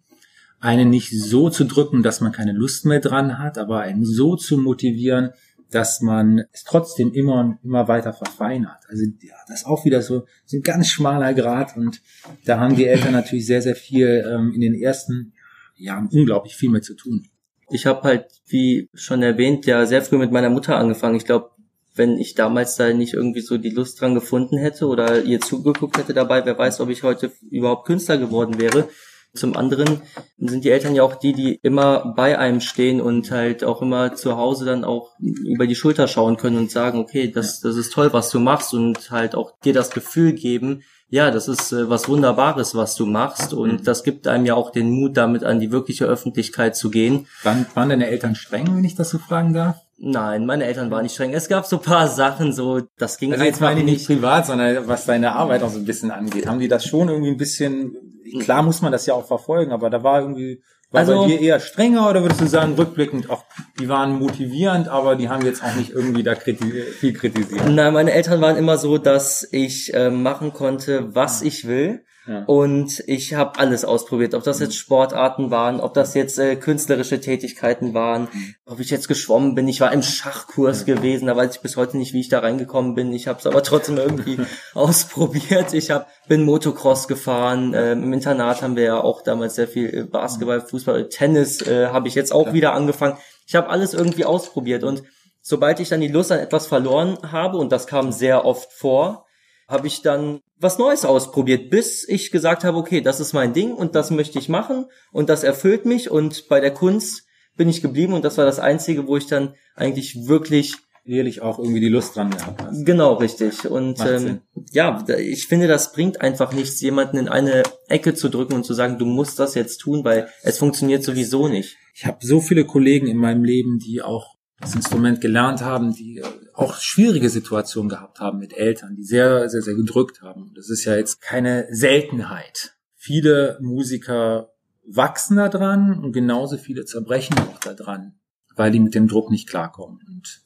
einen 0.59 0.89
nicht 0.89 1.11
so 1.11 1.51
zu 1.51 1.65
drücken, 1.65 2.01
dass 2.01 2.21
man 2.21 2.31
keine 2.31 2.53
Lust 2.53 2.85
mehr 2.85 2.99
dran 2.99 3.37
hat, 3.37 3.59
aber 3.59 3.81
einen 3.81 4.03
so 4.03 4.35
zu 4.35 4.57
motivieren, 4.57 5.29
dass 5.69 6.01
man 6.01 6.45
es 6.51 6.63
trotzdem 6.63 7.13
immer 7.13 7.39
und 7.39 7.59
immer 7.63 7.87
weiter 7.87 8.13
verfeinert. 8.13 8.79
Also 8.89 9.03
ja, 9.21 9.35
das 9.47 9.59
ist 9.59 9.67
auch 9.67 9.85
wieder 9.85 10.01
so, 10.01 10.25
so 10.45 10.57
ein 10.57 10.63
ganz 10.63 10.87
schmaler 10.87 11.35
Grad 11.35 11.77
und 11.77 12.01
da 12.45 12.59
haben 12.59 12.75
die 12.75 12.87
Eltern 12.87 13.11
natürlich 13.13 13.45
sehr, 13.45 13.61
sehr 13.61 13.75
viel 13.75 14.25
ähm, 14.27 14.53
in 14.55 14.61
den 14.61 14.73
ersten 14.73 15.33
Jahren 15.75 16.07
unglaublich 16.07 16.55
viel 16.55 16.71
mit 16.71 16.83
zu 16.83 16.95
tun. 16.95 17.27
Ich 17.69 17.85
habe 17.85 18.01
halt, 18.01 18.25
wie 18.47 18.89
schon 18.95 19.21
erwähnt, 19.21 19.67
ja 19.67 19.85
sehr 19.85 20.01
früh 20.01 20.17
mit 20.17 20.31
meiner 20.31 20.49
Mutter 20.49 20.77
angefangen. 20.77 21.17
Ich 21.17 21.25
glaube, 21.25 21.51
wenn 21.97 22.17
ich 22.17 22.35
damals 22.35 22.75
da 22.75 22.91
nicht 22.93 23.13
irgendwie 23.13 23.41
so 23.41 23.57
die 23.57 23.69
Lust 23.69 23.99
dran 23.99 24.13
gefunden 24.15 24.57
hätte 24.57 24.87
oder 24.87 25.21
ihr 25.23 25.39
zugeguckt 25.41 25.97
hätte 25.97 26.13
dabei, 26.13 26.45
wer 26.45 26.57
weiß, 26.57 26.79
ob 26.79 26.89
ich 26.89 27.03
heute 27.03 27.31
überhaupt 27.49 27.85
Künstler 27.85 28.17
geworden 28.17 28.59
wäre. 28.59 28.87
Zum 29.33 29.55
anderen 29.55 30.01
sind 30.39 30.63
die 30.63 30.71
Eltern 30.71 30.95
ja 30.95 31.03
auch 31.03 31.15
die, 31.15 31.33
die 31.33 31.59
immer 31.61 32.13
bei 32.15 32.39
einem 32.39 32.61
stehen 32.61 33.01
und 33.01 33.29
halt 33.29 33.63
auch 33.63 33.81
immer 33.81 34.15
zu 34.15 34.37
Hause 34.37 34.65
dann 34.65 34.83
auch 34.83 35.11
über 35.19 35.67
die 35.67 35.75
Schulter 35.75 36.07
schauen 36.07 36.37
können 36.37 36.57
und 36.57 36.71
sagen, 36.71 36.97
okay, 36.99 37.29
das, 37.29 37.59
das 37.59 37.75
ist 37.75 37.93
toll, 37.93 38.13
was 38.13 38.29
du 38.29 38.39
machst 38.39 38.73
und 38.73 39.11
halt 39.11 39.35
auch 39.35 39.51
dir 39.63 39.73
das 39.73 39.91
Gefühl 39.91 40.33
geben, 40.33 40.81
ja, 41.09 41.31
das 41.31 41.47
ist 41.47 41.71
äh, 41.71 41.89
was 41.89 42.09
Wunderbares, 42.09 42.75
was 42.75 42.95
du 42.95 43.05
machst 43.05 43.53
und 43.53 43.71
Mhm. 43.71 43.83
das 43.83 44.03
gibt 44.03 44.27
einem 44.27 44.45
ja 44.45 44.55
auch 44.55 44.71
den 44.71 44.89
Mut, 44.89 45.15
damit 45.15 45.43
an 45.43 45.59
die 45.59 45.71
wirkliche 45.71 46.05
Öffentlichkeit 46.05 46.75
zu 46.75 46.89
gehen. 46.89 47.27
Waren, 47.43 47.65
waren 47.75 47.89
deine 47.89 48.07
Eltern 48.07 48.35
streng, 48.35 48.75
wenn 48.75 48.83
ich 48.83 48.95
das 48.95 49.11
so 49.11 49.17
fragen 49.17 49.53
darf? 49.53 49.77
Nein, 49.99 50.45
meine 50.45 50.65
Eltern 50.65 50.91
waren 50.91 51.03
nicht 51.03 51.13
streng. 51.15 51.33
Es 51.33 51.47
gab 51.47 51.65
so 51.65 51.79
paar 51.79 52.07
Sachen, 52.07 52.53
so 52.53 52.81
das 52.97 53.17
ging 53.17 53.31
Also 53.31 53.43
jetzt 53.43 53.55
einfach 53.55 53.67
meine 53.69 53.79
ich 53.79 53.85
nicht 53.85 53.93
nicht. 54.09 54.19
privat, 54.19 54.45
sondern 54.45 54.87
was 54.87 55.05
deine 55.05 55.33
Arbeit 55.35 55.63
auch 55.63 55.69
so 55.69 55.79
ein 55.79 55.85
bisschen 55.85 56.11
angeht. 56.11 56.45
Haben 56.45 56.59
die 56.59 56.67
das 56.67 56.85
schon 56.85 57.09
irgendwie 57.09 57.31
ein 57.31 57.37
bisschen, 57.37 57.95
klar 58.41 58.61
muss 58.61 58.81
man 58.83 58.91
das 58.91 59.07
ja 59.07 59.15
auch 59.15 59.25
verfolgen, 59.25 59.71
aber 59.71 59.89
da 59.89 60.03
war 60.03 60.21
irgendwie, 60.21 60.61
war 60.91 60.99
Also- 61.01 61.21
bei 61.21 61.27
dir 61.27 61.41
eher 61.41 61.59
strenger 61.59 62.07
oder 62.09 62.21
würdest 62.21 62.41
du 62.41 62.45
sagen, 62.47 62.75
rückblickend, 62.75 63.31
auch 63.31 63.43
die 63.79 63.89
waren 63.89 64.19
motivierend, 64.19 64.87
aber 64.87 65.15
die 65.15 65.29
haben 65.29 65.43
jetzt 65.43 65.63
auch 65.63 65.73
nicht 65.75 65.89
irgendwie 65.89 66.21
da 66.21 66.35
kriti 66.35 66.71
viel 66.99 67.13
kritisiert? 67.13 67.67
Nein, 67.67 67.91
meine 67.93 68.11
Eltern 68.11 68.39
waren 68.39 68.55
immer 68.55 68.77
so, 68.77 68.99
dass 68.99 69.47
ich 69.51 69.93
äh, 69.95 70.11
machen 70.11 70.53
konnte, 70.53 71.15
was 71.15 71.41
ich 71.41 71.67
will. 71.67 72.03
Ja. 72.27 72.43
Und 72.45 73.01
ich 73.07 73.35
habe 73.35 73.57
alles 73.57 73.85
ausprobiert, 73.85 74.33
ob 74.33 74.43
das 74.43 74.59
jetzt 74.59 74.75
Sportarten 74.75 75.49
waren, 75.49 75.79
ob 75.79 75.93
das 75.93 76.13
jetzt 76.13 76.37
äh, 76.37 76.57
künstlerische 76.57 77.21
Tätigkeiten 77.21 77.93
waren, 77.93 78.27
ob 78.65 78.81
ich 78.81 78.89
jetzt 78.89 79.07
geschwommen 79.07 79.55
bin. 79.55 79.67
Ich 79.69 79.79
war 79.79 79.93
im 79.93 80.03
Schachkurs 80.03 80.85
gewesen, 80.85 81.27
da 81.27 81.37
weiß 81.37 81.55
ich 81.55 81.61
bis 81.61 81.77
heute 81.77 81.95
nicht, 81.97 82.13
wie 82.13 82.19
ich 82.19 82.27
da 82.27 82.39
reingekommen 82.39 82.95
bin. 82.95 83.13
Ich 83.13 83.29
habe 83.29 83.39
es 83.39 83.45
aber 83.45 83.63
trotzdem 83.63 83.97
irgendwie 83.97 84.39
ausprobiert. 84.73 85.73
Ich 85.73 85.89
hab, 85.89 86.09
bin 86.27 86.43
Motocross 86.43 87.07
gefahren. 87.07 87.73
Ähm, 87.73 88.03
Im 88.03 88.13
Internat 88.13 88.61
haben 88.61 88.75
wir 88.75 88.83
ja 88.83 89.01
auch 89.01 89.21
damals 89.21 89.55
sehr 89.55 89.69
viel 89.69 89.95
äh, 89.95 90.03
Basketball, 90.03 90.59
Fußball, 90.59 91.07
Tennis 91.07 91.61
äh, 91.61 91.87
habe 91.87 92.09
ich 92.09 92.15
jetzt 92.15 92.33
auch 92.33 92.51
wieder 92.51 92.73
angefangen. 92.73 93.17
Ich 93.45 93.55
habe 93.55 93.69
alles 93.69 93.93
irgendwie 93.93 94.25
ausprobiert 94.25 94.83
und 94.83 95.03
sobald 95.41 95.79
ich 95.79 95.87
dann 95.87 96.01
die 96.01 96.09
Lust 96.09 96.33
an 96.33 96.39
etwas 96.39 96.67
verloren 96.67 97.17
habe, 97.31 97.57
und 97.57 97.71
das 97.71 97.87
kam 97.87 98.11
sehr 98.11 98.43
oft 98.43 98.73
vor, 98.73 99.25
habe 99.69 99.87
ich 99.87 100.01
dann 100.01 100.41
was 100.59 100.77
Neues 100.77 101.05
ausprobiert, 101.05 101.69
bis 101.69 102.07
ich 102.07 102.31
gesagt 102.31 102.63
habe, 102.63 102.77
okay, 102.77 103.01
das 103.01 103.19
ist 103.19 103.33
mein 103.33 103.53
Ding 103.53 103.73
und 103.73 103.95
das 103.95 104.11
möchte 104.11 104.39
ich 104.39 104.49
machen 104.49 104.85
und 105.11 105.29
das 105.29 105.43
erfüllt 105.43 105.85
mich 105.85 106.09
und 106.09 106.47
bei 106.47 106.59
der 106.59 106.73
Kunst 106.73 107.23
bin 107.55 107.69
ich 107.69 107.81
geblieben 107.81 108.13
und 108.13 108.25
das 108.25 108.37
war 108.37 108.45
das 108.45 108.59
Einzige, 108.59 109.07
wo 109.07 109.17
ich 109.17 109.27
dann 109.27 109.55
eigentlich 109.75 110.27
wirklich 110.27 110.75
Ehrlich 111.09 111.41
auch 111.41 111.57
irgendwie 111.57 111.79
die 111.79 111.87
Lust 111.87 112.17
dran 112.17 112.31
gehabt 112.31 112.61
hast. 112.61 112.85
genau 112.85 113.13
richtig 113.13 113.65
und 113.65 113.97
ähm, 114.05 114.41
ja, 114.73 115.05
ich 115.17 115.47
finde, 115.47 115.67
das 115.67 115.93
bringt 115.93 116.19
einfach 116.19 116.51
nichts, 116.51 116.81
jemanden 116.81 117.15
in 117.15 117.29
eine 117.29 117.63
Ecke 117.87 118.13
zu 118.13 118.27
drücken 118.27 118.55
und 118.55 118.65
zu 118.65 118.73
sagen, 118.73 118.97
du 118.99 119.05
musst 119.05 119.39
das 119.39 119.55
jetzt 119.55 119.77
tun, 119.77 120.03
weil 120.03 120.27
es 120.43 120.57
funktioniert 120.57 121.05
sowieso 121.05 121.47
nicht. 121.47 121.77
Ich 121.95 122.05
habe 122.05 122.17
so 122.25 122.41
viele 122.41 122.65
Kollegen 122.65 123.07
in 123.07 123.15
meinem 123.15 123.45
Leben, 123.45 123.79
die 123.79 124.01
auch 124.01 124.35
das 124.59 124.75
Instrument 124.75 125.21
gelernt 125.21 125.61
haben, 125.61 125.93
die 125.93 126.17
äh, 126.17 126.23
auch 126.57 126.79
schwierige 126.79 127.29
Situationen 127.29 127.87
gehabt 127.87 128.19
haben 128.19 128.39
mit 128.39 128.57
Eltern, 128.57 128.95
die 128.95 129.03
sehr, 129.03 129.47
sehr, 129.47 129.61
sehr 129.61 129.75
gedrückt 129.75 130.21
haben. 130.23 130.53
Das 130.55 130.69
ist 130.69 130.85
ja 130.85 130.95
jetzt 130.95 131.21
keine 131.21 131.67
Seltenheit. 131.69 132.75
Viele 132.95 133.59
Musiker 133.61 134.51
wachsen 134.83 135.37
da 135.37 135.49
dran 135.49 135.99
und 135.99 136.13
genauso 136.13 136.57
viele 136.57 136.85
zerbrechen 136.85 137.37
auch 137.37 137.59
da 137.59 137.75
dran, 137.75 138.15
weil 138.55 138.71
die 138.71 138.79
mit 138.79 138.95
dem 138.95 139.07
Druck 139.07 139.29
nicht 139.29 139.47
klarkommen. 139.47 139.99
Und 140.07 140.41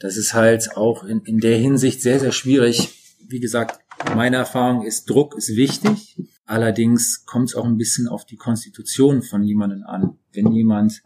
das 0.00 0.16
ist 0.16 0.34
halt 0.34 0.76
auch 0.76 1.04
in, 1.04 1.20
in 1.20 1.38
der 1.38 1.58
Hinsicht 1.58 2.02
sehr, 2.02 2.18
sehr 2.18 2.32
schwierig. 2.32 2.88
Wie 3.28 3.40
gesagt, 3.40 3.78
meine 4.16 4.36
Erfahrung 4.36 4.84
ist, 4.84 5.08
Druck 5.08 5.36
ist 5.36 5.54
wichtig. 5.54 6.16
Allerdings 6.44 7.24
kommt 7.24 7.50
es 7.50 7.54
auch 7.54 7.66
ein 7.66 7.76
bisschen 7.76 8.08
auf 8.08 8.24
die 8.24 8.36
Konstitution 8.36 9.22
von 9.22 9.44
jemandem 9.44 9.84
an. 9.84 10.18
Wenn 10.32 10.50
jemand 10.50 11.02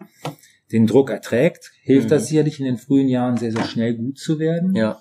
den 0.74 0.86
Druck 0.86 1.10
erträgt, 1.10 1.70
hilft 1.82 2.06
Mhm. 2.06 2.10
das 2.10 2.26
sicherlich 2.28 2.58
in 2.60 2.66
den 2.66 2.76
frühen 2.78 3.08
Jahren 3.08 3.36
sehr, 3.38 3.52
sehr 3.52 3.64
schnell 3.64 3.94
gut 3.94 4.18
zu 4.18 4.38
werden. 4.38 4.74
Ja, 4.74 5.00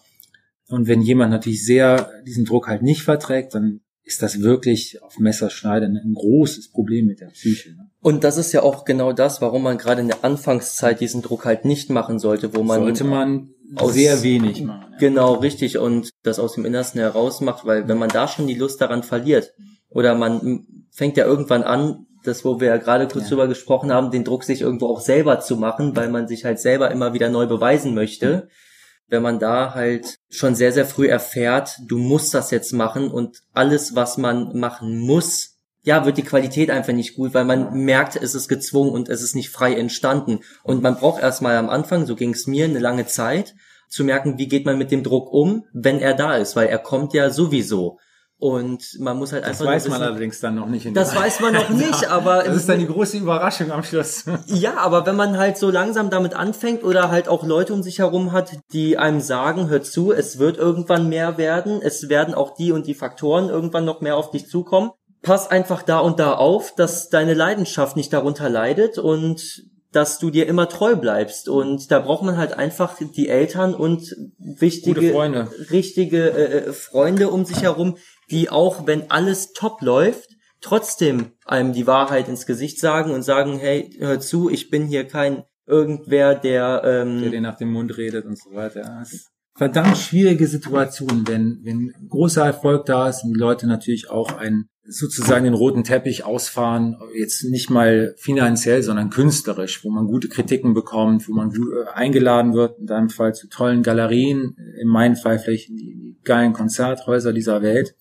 Und 0.70 0.88
wenn 0.88 1.02
jemand 1.02 1.32
natürlich 1.32 1.66
sehr 1.66 2.10
diesen 2.26 2.46
Druck 2.46 2.68
halt 2.68 2.82
nicht 2.84 3.02
verträgt, 3.04 3.54
dann 3.54 3.82
ist 4.06 4.22
das 4.22 4.42
wirklich 4.42 5.02
auf 5.02 5.18
Messerschneide 5.20 5.86
ein 5.86 6.14
großes 6.14 6.70
Problem 6.72 7.06
mit 7.08 7.20
der 7.22 7.28
Psyche. 7.28 7.70
ne? 7.72 7.90
und 8.02 8.24
das 8.26 8.38
ist 8.38 8.52
ja 8.52 8.62
auch 8.64 8.84
genau 8.86 9.14
das, 9.14 9.42
warum 9.42 9.64
man 9.64 9.78
gerade 9.78 10.02
in 10.02 10.08
der 10.08 10.24
Anfangszeit 10.26 11.00
diesen 11.00 11.22
Druck 11.22 11.46
halt 11.46 11.64
nicht 11.66 11.90
machen 11.90 12.20
sollte, 12.20 12.54
wo 12.54 12.62
man 12.64 12.82
Sollte 12.82 13.04
man 13.06 13.50
aus- 13.76 13.94
sehr 13.94 14.22
wenig 14.24 14.62
machen. 14.64 14.92
ja. 14.92 14.98
Genau, 15.00 15.36
richtig. 15.36 15.78
Und 15.78 16.10
das 16.22 16.38
aus 16.40 16.54
dem 16.56 16.66
Innersten 16.66 17.00
heraus 17.00 17.40
macht, 17.42 17.66
weil 17.66 17.88
wenn 17.88 17.98
man 17.98 18.10
da 18.10 18.28
schon 18.28 18.46
die 18.48 18.56
Lust 18.56 18.82
daran 18.82 19.04
verliert, 19.04 19.54
oder 19.90 20.16
man 20.16 20.66
fängt 20.92 21.16
ja 21.18 21.26
irgendwann 21.26 21.64
an, 21.64 22.06
das, 22.24 22.44
wo 22.46 22.60
wir 22.60 22.68
ja 22.68 22.78
gerade 22.78 23.08
kurz 23.08 23.26
Ja. 23.26 23.30
drüber 23.30 23.48
gesprochen 23.48 23.92
haben, 23.92 24.12
den 24.12 24.24
Druck 24.24 24.44
sich 24.44 24.62
irgendwo 24.62 24.88
auch 24.88 25.02
selber 25.02 25.40
zu 25.40 25.58
machen, 25.58 25.96
weil 25.96 26.10
man 26.10 26.28
sich 26.28 26.46
halt 26.46 26.60
selber 26.60 26.92
immer 26.92 27.14
wieder 27.14 27.30
neu 27.30 27.46
beweisen 27.46 27.94
möchte. 27.94 28.48
Wenn 29.08 29.22
man 29.22 29.40
da 29.40 29.74
halt 29.76 30.18
schon 30.30 30.56
sehr, 30.56 30.72
sehr 30.72 30.86
früh 30.86 31.08
erfährt, 31.08 31.78
du 31.88 31.98
musst 31.98 32.34
das 32.34 32.52
jetzt 32.52 32.72
machen 32.74 33.12
und 33.12 33.42
alles, 33.54 33.96
was 33.96 34.18
man 34.18 34.58
machen 34.58 34.98
muss, 35.00 35.52
ja, 35.84 36.06
wird 36.06 36.18
die 36.18 36.24
Qualität 36.24 36.70
einfach 36.72 36.94
nicht 36.94 37.16
gut, 37.16 37.34
weil 37.34 37.44
man 37.44 37.74
merkt, 37.74 38.16
es 38.16 38.36
ist 38.36 38.48
gezwungen 38.48 38.92
und 38.92 39.10
es 39.10 39.22
ist 39.22 39.36
nicht 39.36 39.50
frei 39.50 39.76
entstanden. 39.76 40.40
Und 40.64 40.82
man 40.82 40.96
braucht 40.96 41.22
erstmal 41.22 41.58
am 41.58 41.70
Anfang, 41.70 42.06
so 42.06 42.16
ging 42.16 42.34
es 42.34 42.48
mir, 42.48 42.66
eine 42.66 42.80
lange 42.80 43.06
Zeit, 43.06 43.54
zu 43.90 44.06
merken, 44.06 44.38
wie 44.38 44.48
geht 44.48 44.66
man 44.66 44.78
mit 44.78 44.92
dem 44.92 45.04
Druck 45.04 45.32
um, 45.32 45.66
wenn 45.74 46.00
er 46.00 46.14
da 46.14 46.38
ist, 46.38 46.56
weil 46.56 46.68
er 46.68 46.80
kommt 46.80 47.14
ja 47.14 47.30
sowieso. 47.30 48.00
Und 48.44 49.00
man 49.00 49.16
muss 49.18 49.32
halt 49.32 49.44
Das 49.44 49.52
einfach 49.52 49.64
nur 49.64 49.74
weiß 49.74 49.88
man 49.88 50.02
wissen- 50.02 50.04
allerdings 50.04 50.40
dann 50.42 50.56
noch 50.56 50.68
nicht. 50.68 50.86
In 50.86 50.94
das 50.94 51.16
weiß 51.16 51.40
man 51.40 51.54
noch 51.54 51.70
nicht, 51.70 52.08
aber 52.10 52.44
Das 52.44 52.58
ist 52.58 52.68
dann 52.68 52.78
die 52.78 52.88
große 52.88 53.16
Überraschung 53.16 53.72
am 53.72 53.84
Schluss. 53.84 54.26
ja, 54.48 54.76
aber 54.80 55.06
wenn 55.06 55.16
man 55.16 55.38
halt 55.38 55.58
so 55.58 55.70
langsam 55.70 56.10
damit 56.10 56.34
anfängt 56.34 56.84
oder 56.84 57.10
halt 57.10 57.30
auch 57.30 57.46
Leute 57.46 57.74
um 57.74 57.84
sich 57.84 58.00
herum 58.00 58.34
hat, 58.34 58.52
die 58.74 58.98
einem 58.98 59.22
sagen, 59.22 59.70
hör 59.70 59.82
zu, 59.82 60.12
es 60.12 60.40
wird 60.40 60.58
irgendwann 60.58 61.08
mehr 61.08 61.38
werden, 61.38 61.80
es 61.82 62.10
werden 62.10 62.34
auch 62.34 62.54
die 62.54 62.74
und 62.74 62.86
die 62.86 62.96
Faktoren 62.96 63.48
irgendwann 63.48 63.86
noch 63.86 64.02
mehr 64.02 64.18
auf 64.18 64.30
dich 64.32 64.50
zukommen. 64.50 64.92
Pass 65.22 65.50
einfach 65.50 65.82
da 65.82 66.00
und 66.00 66.20
da 66.20 66.34
auf, 66.34 66.76
dass 66.76 67.08
deine 67.08 67.36
Leidenschaft 67.36 67.96
nicht 67.96 68.12
darunter 68.12 68.50
leidet 68.50 68.98
und 68.98 69.64
dass 69.94 70.20
du 70.20 70.30
dir 70.30 70.48
immer 70.48 70.68
treu 70.68 70.96
bleibst. 70.96 71.48
Und 71.48 71.92
da 71.92 72.00
braucht 72.00 72.24
man 72.24 72.38
halt 72.38 72.54
einfach 72.54 72.98
die 72.98 73.30
Eltern 73.30 73.74
und 73.74 74.16
wichtige, 74.38 75.12
Freunde. 75.12 75.50
richtige 75.72 76.32
äh, 76.32 76.74
Freunde 76.74 77.30
um 77.30 77.46
sich 77.46 77.62
herum, 77.62 77.98
die 78.30 78.50
auch, 78.50 78.88
wenn 78.88 79.10
alles 79.12 79.54
top 79.54 79.82
läuft, 79.82 80.30
trotzdem 80.62 81.32
einem 81.46 81.74
die 81.74 81.88
Wahrheit 81.88 82.28
ins 82.28 82.46
Gesicht 82.46 82.80
sagen 82.80 83.12
und 83.12 83.22
sagen, 83.22 83.60
hey, 83.60 83.96
hör 84.00 84.20
zu, 84.20 84.50
ich 84.50 84.70
bin 84.70 84.88
hier 84.88 85.08
kein 85.08 85.44
irgendwer, 85.66 86.36
der, 86.36 86.82
ähm, 86.84 87.22
der 87.22 87.30
dir 87.30 87.42
nach 87.42 87.58
dem 87.58 87.72
Mund 87.72 87.96
redet 87.98 88.26
und 88.26 88.38
so 88.38 88.54
weiter. 88.54 89.04
Verdammt 89.56 89.98
schwierige 89.98 90.48
Situation, 90.48 91.28
wenn, 91.28 91.60
wenn 91.64 91.94
großer 92.10 92.46
Erfolg 92.46 92.86
da 92.86 93.10
ist 93.10 93.24
und 93.24 93.34
die 93.34 93.40
Leute 93.40 93.68
natürlich 93.68 94.10
auch 94.10 94.36
einen 94.36 94.68
sozusagen 94.86 95.46
den 95.46 95.54
roten 95.54 95.84
Teppich 95.84 96.26
ausfahren, 96.26 96.98
jetzt 97.18 97.44
nicht 97.46 97.70
mal 97.70 98.16
finanziell, 98.18 98.84
sondern 98.84 99.10
künstlerisch, 99.10 99.84
wo 99.86 99.90
man 99.90 100.08
gute 100.08 100.28
Kritiken 100.28 100.74
bekommt, 100.74 101.28
wo 101.30 101.34
man 101.34 101.52
äh, 101.52 101.90
eingeladen 101.94 102.54
wird, 102.54 102.80
in 102.80 102.88
deinem 102.88 103.10
Fall 103.10 103.34
zu 103.34 103.48
tollen 103.48 103.82
Galerien, 103.82 104.58
in 104.82 104.88
meinem 104.88 105.16
Fall 105.16 105.40
vielleicht 105.40 105.70
in 105.70 105.78
die 105.78 106.18
geilen 106.24 106.54
Konzerthäuser 106.54 107.32
dieser 107.32 107.62
Welt, 107.62 107.96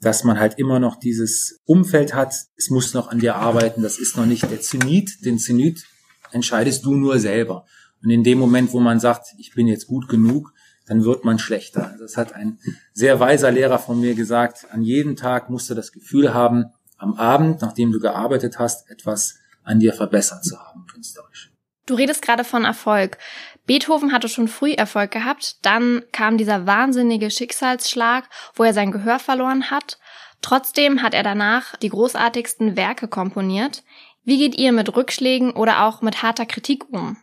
dass 0.00 0.22
man 0.22 0.38
halt 0.38 0.58
immer 0.58 0.78
noch 0.78 0.96
dieses 0.96 1.60
Umfeld 1.64 2.14
hat, 2.14 2.34
es 2.56 2.70
muss 2.70 2.94
noch 2.94 3.08
an 3.08 3.18
dir 3.18 3.36
arbeiten, 3.36 3.82
das 3.82 3.98
ist 3.98 4.16
noch 4.16 4.26
nicht 4.26 4.48
der 4.48 4.60
Zenit, 4.60 5.24
den 5.24 5.38
Zenit 5.38 5.84
entscheidest 6.30 6.84
du 6.84 6.94
nur 6.94 7.18
selber. 7.18 7.64
Und 8.02 8.10
in 8.10 8.22
dem 8.22 8.38
Moment, 8.38 8.72
wo 8.72 8.78
man 8.78 9.00
sagt, 9.00 9.28
ich 9.38 9.54
bin 9.54 9.66
jetzt 9.66 9.86
gut 9.86 10.08
genug, 10.08 10.52
dann 10.86 11.04
wird 11.04 11.24
man 11.24 11.38
schlechter. 11.38 11.88
Also 11.88 12.04
Das 12.04 12.16
hat 12.16 12.32
ein 12.32 12.58
sehr 12.92 13.20
weiser 13.20 13.50
Lehrer 13.50 13.78
von 13.78 14.00
mir 14.00 14.14
gesagt. 14.14 14.66
An 14.70 14.82
jedem 14.82 15.16
Tag 15.16 15.50
musst 15.50 15.68
du 15.68 15.74
das 15.74 15.92
Gefühl 15.92 16.32
haben, 16.32 16.72
am 16.96 17.14
Abend, 17.14 17.60
nachdem 17.60 17.92
du 17.92 18.00
gearbeitet 18.00 18.58
hast, 18.58 18.88
etwas 18.90 19.38
an 19.64 19.80
dir 19.80 19.92
verbessert 19.92 20.44
zu 20.44 20.58
haben, 20.58 20.86
künstlerisch. 20.86 21.50
Du 21.86 21.94
redest 21.94 22.22
gerade 22.22 22.44
von 22.44 22.64
Erfolg. 22.64 23.18
Beethoven 23.66 24.12
hatte 24.12 24.28
schon 24.28 24.48
früh 24.48 24.72
Erfolg 24.72 25.10
gehabt, 25.10 25.64
dann 25.64 26.02
kam 26.12 26.38
dieser 26.38 26.66
wahnsinnige 26.66 27.30
Schicksalsschlag, 27.30 28.28
wo 28.54 28.64
er 28.64 28.72
sein 28.72 28.92
Gehör 28.92 29.18
verloren 29.18 29.70
hat. 29.70 29.98
Trotzdem 30.40 31.02
hat 31.02 31.14
er 31.14 31.22
danach 31.22 31.76
die 31.76 31.88
großartigsten 31.88 32.76
Werke 32.76 33.08
komponiert. 33.08 33.82
Wie 34.24 34.38
geht 34.38 34.56
ihr 34.56 34.72
mit 34.72 34.94
Rückschlägen 34.96 35.52
oder 35.52 35.84
auch 35.84 36.02
mit 36.02 36.22
harter 36.22 36.46
Kritik 36.46 36.84
um? 36.92 37.16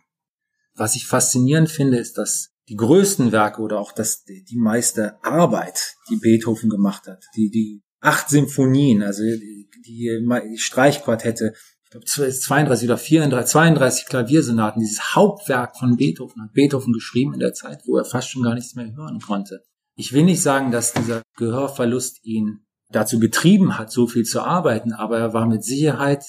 Was 0.75 0.95
ich 0.95 1.05
faszinierend 1.05 1.69
finde, 1.69 1.97
ist, 1.97 2.17
dass 2.17 2.52
die 2.69 2.75
größten 2.75 3.31
Werke 3.31 3.61
oder 3.61 3.79
auch 3.79 3.91
das, 3.91 4.23
die, 4.23 4.57
meiste 4.57 5.23
Arbeit, 5.23 5.95
die 6.09 6.17
Beethoven 6.17 6.69
gemacht 6.69 7.07
hat, 7.07 7.25
die, 7.35 7.49
die 7.49 7.81
acht 7.99 8.29
Symphonien, 8.29 9.03
also 9.03 9.23
die, 9.23 9.69
die 9.85 10.57
Streichquartette, 10.57 11.53
ich 11.83 11.89
glaube 11.91 12.05
32 12.05 12.87
oder 12.87 12.97
34, 12.97 13.51
32 13.51 14.05
Klaviersonaten, 14.05 14.79
dieses 14.79 15.15
Hauptwerk 15.15 15.77
von 15.77 15.97
Beethoven 15.97 16.41
hat 16.41 16.53
Beethoven 16.53 16.93
geschrieben 16.93 17.33
in 17.33 17.39
der 17.39 17.53
Zeit, 17.53 17.81
wo 17.85 17.97
er 17.97 18.05
fast 18.05 18.29
schon 18.29 18.43
gar 18.43 18.55
nichts 18.55 18.75
mehr 18.75 18.95
hören 18.95 19.19
konnte. 19.19 19.63
Ich 19.95 20.13
will 20.13 20.23
nicht 20.23 20.41
sagen, 20.41 20.71
dass 20.71 20.93
dieser 20.93 21.21
Gehörverlust 21.37 22.25
ihn 22.25 22.65
dazu 22.89 23.19
getrieben 23.19 23.77
hat, 23.77 23.91
so 23.91 24.07
viel 24.07 24.23
zu 24.23 24.41
arbeiten, 24.41 24.93
aber 24.93 25.19
er 25.19 25.33
war 25.33 25.45
mit 25.45 25.63
Sicherheit, 25.63 26.23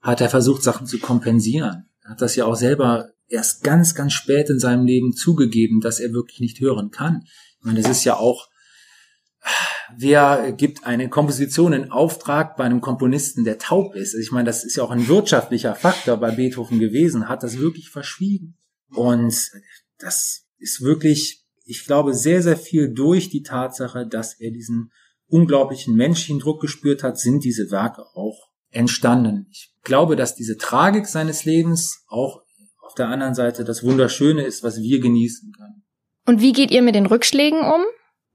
hat 0.00 0.20
er 0.20 0.28
versucht, 0.28 0.62
Sachen 0.62 0.86
zu 0.86 0.98
kompensieren. 0.98 1.90
Er 2.02 2.10
hat 2.10 2.22
das 2.22 2.36
ja 2.36 2.44
auch 2.44 2.56
selber 2.56 3.10
erst 3.28 3.62
ganz, 3.62 3.94
ganz 3.94 4.12
spät 4.12 4.50
in 4.50 4.58
seinem 4.58 4.86
Leben 4.86 5.12
zugegeben, 5.12 5.80
dass 5.80 6.00
er 6.00 6.12
wirklich 6.12 6.40
nicht 6.40 6.60
hören 6.60 6.90
kann. 6.90 7.22
Ich 7.58 7.64
meine, 7.64 7.80
das 7.80 7.90
ist 7.90 8.04
ja 8.04 8.16
auch, 8.16 8.48
wer 9.96 10.52
gibt 10.52 10.86
eine 10.86 11.08
Komposition 11.08 11.72
in 11.72 11.90
Auftrag 11.90 12.56
bei 12.56 12.64
einem 12.64 12.80
Komponisten, 12.80 13.44
der 13.44 13.58
taub 13.58 13.94
ist? 13.94 14.14
Ich 14.14 14.30
meine, 14.32 14.46
das 14.46 14.64
ist 14.64 14.76
ja 14.76 14.82
auch 14.82 14.90
ein 14.90 15.08
wirtschaftlicher 15.08 15.74
Faktor 15.74 16.16
bei 16.16 16.30
Beethoven 16.30 16.78
gewesen, 16.78 17.28
hat 17.28 17.42
das 17.42 17.58
wirklich 17.58 17.90
verschwiegen. 17.90 18.56
Und 18.90 19.50
das 19.98 20.46
ist 20.58 20.82
wirklich, 20.82 21.44
ich 21.64 21.84
glaube, 21.84 22.14
sehr, 22.14 22.42
sehr 22.42 22.56
viel 22.56 22.92
durch 22.92 23.30
die 23.30 23.42
Tatsache, 23.42 24.06
dass 24.06 24.38
er 24.40 24.50
diesen 24.50 24.92
unglaublichen 25.26 25.94
menschlichen 25.96 26.38
Druck 26.38 26.60
gespürt 26.60 27.02
hat, 27.02 27.18
sind 27.18 27.44
diese 27.44 27.70
Werke 27.70 28.04
auch 28.14 28.50
entstanden. 28.70 29.46
Ich 29.50 29.72
glaube, 29.82 30.16
dass 30.16 30.34
diese 30.34 30.56
Tragik 30.56 31.06
seines 31.06 31.44
Lebens 31.44 32.04
auch 32.08 32.43
auf 32.94 32.96
der 32.96 33.08
anderen 33.08 33.34
Seite 33.34 33.64
das 33.64 33.82
Wunderschöne 33.82 34.44
ist, 34.44 34.62
was 34.62 34.80
wir 34.80 35.00
genießen 35.00 35.50
können. 35.50 35.82
Und 36.26 36.40
wie 36.40 36.52
geht 36.52 36.70
ihr 36.70 36.80
mit 36.80 36.94
den 36.94 37.06
Rückschlägen 37.06 37.58
um? 37.58 37.82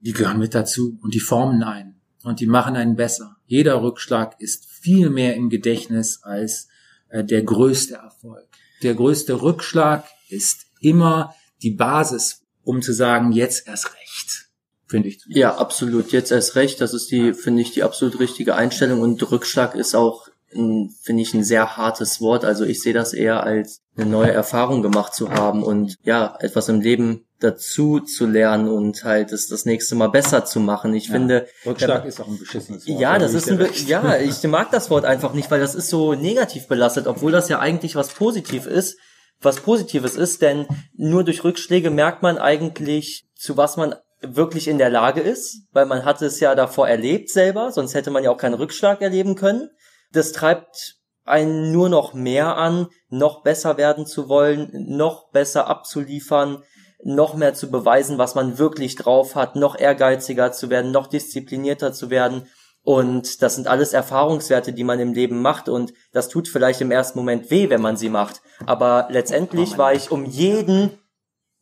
Die 0.01 0.11
gehören 0.11 0.37
mit 0.37 0.53
dazu 0.53 0.99
und 1.01 1.13
die 1.13 1.21
formen 1.21 1.63
einen 1.63 2.01
und 2.25 2.41
die 2.41 2.45
machen 2.45 2.75
einen 2.75 2.97
besser. 2.97 3.37
Jeder 3.45 3.81
Rückschlag 3.81 4.35
ist 4.39 4.65
viel 4.65 5.09
mehr 5.09 5.37
im 5.37 5.49
Gedächtnis 5.49 6.23
als 6.23 6.67
äh, 7.07 7.23
der 7.23 7.43
größte 7.43 7.95
Erfolg. 7.95 8.49
Der 8.83 8.95
größte 8.95 9.41
Rückschlag 9.41 10.03
ist 10.27 10.65
immer 10.81 11.33
die 11.61 11.71
Basis, 11.71 12.45
um 12.65 12.81
zu 12.81 12.91
sagen, 12.91 13.31
jetzt 13.31 13.65
erst 13.65 13.93
recht 13.93 14.49
finde 14.87 15.07
ich. 15.07 15.21
Ja, 15.27 15.55
absolut. 15.55 16.11
Jetzt 16.11 16.31
erst 16.31 16.55
recht. 16.55 16.81
Das 16.81 16.95
ist 16.95 17.11
die, 17.11 17.33
finde 17.33 17.61
ich, 17.61 17.71
die 17.71 17.83
absolut 17.83 18.19
richtige 18.19 18.55
Einstellung. 18.55 19.01
Und 19.01 19.31
Rückschlag 19.31 19.75
ist 19.75 19.95
auch, 19.95 20.28
finde 20.51 21.21
ich, 21.21 21.33
ein 21.33 21.43
sehr 21.43 21.77
hartes 21.77 22.21
Wort. 22.21 22.45
Also 22.45 22.65
ich 22.65 22.81
sehe 22.81 22.93
das 22.93 23.13
eher 23.13 23.43
als 23.43 23.81
eine 23.95 24.05
neue 24.05 24.31
Erfahrung 24.31 24.81
gemacht 24.81 25.13
zu 25.13 25.31
haben 25.31 25.63
und 25.63 25.95
ja, 26.03 26.35
etwas 26.39 26.69
im 26.69 26.81
Leben 26.81 27.25
dazu 27.39 27.99
zu 27.99 28.25
lernen 28.25 28.67
und 28.67 29.03
halt 29.03 29.31
das 29.31 29.47
das 29.47 29.65
nächste 29.65 29.95
Mal 29.95 30.09
besser 30.09 30.45
zu 30.45 30.59
machen. 30.59 30.93
Ich 30.93 31.07
ja, 31.07 31.13
finde 31.13 31.47
Rückschlag 31.65 32.05
ist 32.05 32.19
auch 32.19 32.27
ein 32.27 32.37
beschissenes 32.37 32.87
Wort. 32.87 32.99
Ja, 32.99 33.17
das 33.17 33.33
ist 33.33 33.49
ein 33.49 33.65
ja, 33.87 34.17
ich 34.17 34.43
mag 34.43 34.71
das 34.71 34.89
Wort 34.89 35.05
einfach 35.05 35.33
nicht, 35.33 35.49
weil 35.49 35.59
das 35.59 35.75
ist 35.75 35.89
so 35.89 36.13
negativ 36.13 36.67
belastet, 36.67 37.07
obwohl 37.07 37.31
das 37.31 37.47
ja 37.49 37.59
eigentlich 37.59 37.95
was 37.95 38.09
positiv 38.09 38.65
ist, 38.65 38.97
was 39.41 39.61
positives 39.61 40.15
ist, 40.15 40.41
denn 40.41 40.67
nur 40.95 41.23
durch 41.23 41.43
Rückschläge 41.43 41.89
merkt 41.89 42.23
man 42.23 42.37
eigentlich, 42.37 43.25
zu 43.35 43.55
was 43.55 43.77
man 43.77 43.95
wirklich 44.21 44.67
in 44.67 44.77
der 44.77 44.89
Lage 44.89 45.21
ist, 45.21 45.63
weil 45.71 45.85
man 45.85 46.03
hatte 46.03 46.25
es 46.25 46.39
ja 46.41 46.53
davor 46.55 46.89
erlebt 46.89 47.29
selber, 47.29 47.71
sonst 47.71 47.93
hätte 47.93 48.11
man 48.11 48.23
ja 48.23 48.31
auch 48.31 48.37
keinen 48.37 48.55
Rückschlag 48.55 49.01
erleben 49.01 49.35
können. 49.35 49.69
Das 50.11 50.31
treibt 50.31 50.97
einen 51.25 51.71
nur 51.71 51.89
noch 51.89 52.13
mehr 52.13 52.57
an, 52.57 52.87
noch 53.09 53.43
besser 53.43 53.77
werden 53.77 54.05
zu 54.05 54.29
wollen, 54.29 54.69
noch 54.73 55.29
besser 55.31 55.67
abzuliefern, 55.67 56.63
noch 57.03 57.35
mehr 57.35 57.53
zu 57.53 57.69
beweisen, 57.69 58.17
was 58.17 58.35
man 58.35 58.57
wirklich 58.57 58.95
drauf 58.95 59.35
hat, 59.35 59.55
noch 59.55 59.77
ehrgeiziger 59.77 60.51
zu 60.51 60.69
werden, 60.69 60.91
noch 60.91 61.07
disziplinierter 61.07 61.93
zu 61.93 62.09
werden. 62.09 62.47
Und 62.81 63.41
das 63.41 63.55
sind 63.55 63.67
alles 63.67 63.93
Erfahrungswerte, 63.93 64.73
die 64.73 64.83
man 64.83 64.99
im 64.99 65.13
Leben 65.13 65.41
macht. 65.41 65.69
Und 65.69 65.93
das 66.11 66.29
tut 66.29 66.47
vielleicht 66.47 66.81
im 66.81 66.91
ersten 66.91 67.19
Moment 67.19 67.51
weh, 67.51 67.69
wenn 67.69 67.81
man 67.81 67.97
sie 67.97 68.09
macht. 68.09 68.41
Aber 68.65 69.07
letztendlich 69.11 69.77
war 69.77 69.93
ich 69.93 70.11
um 70.11 70.25
jeden 70.25 70.97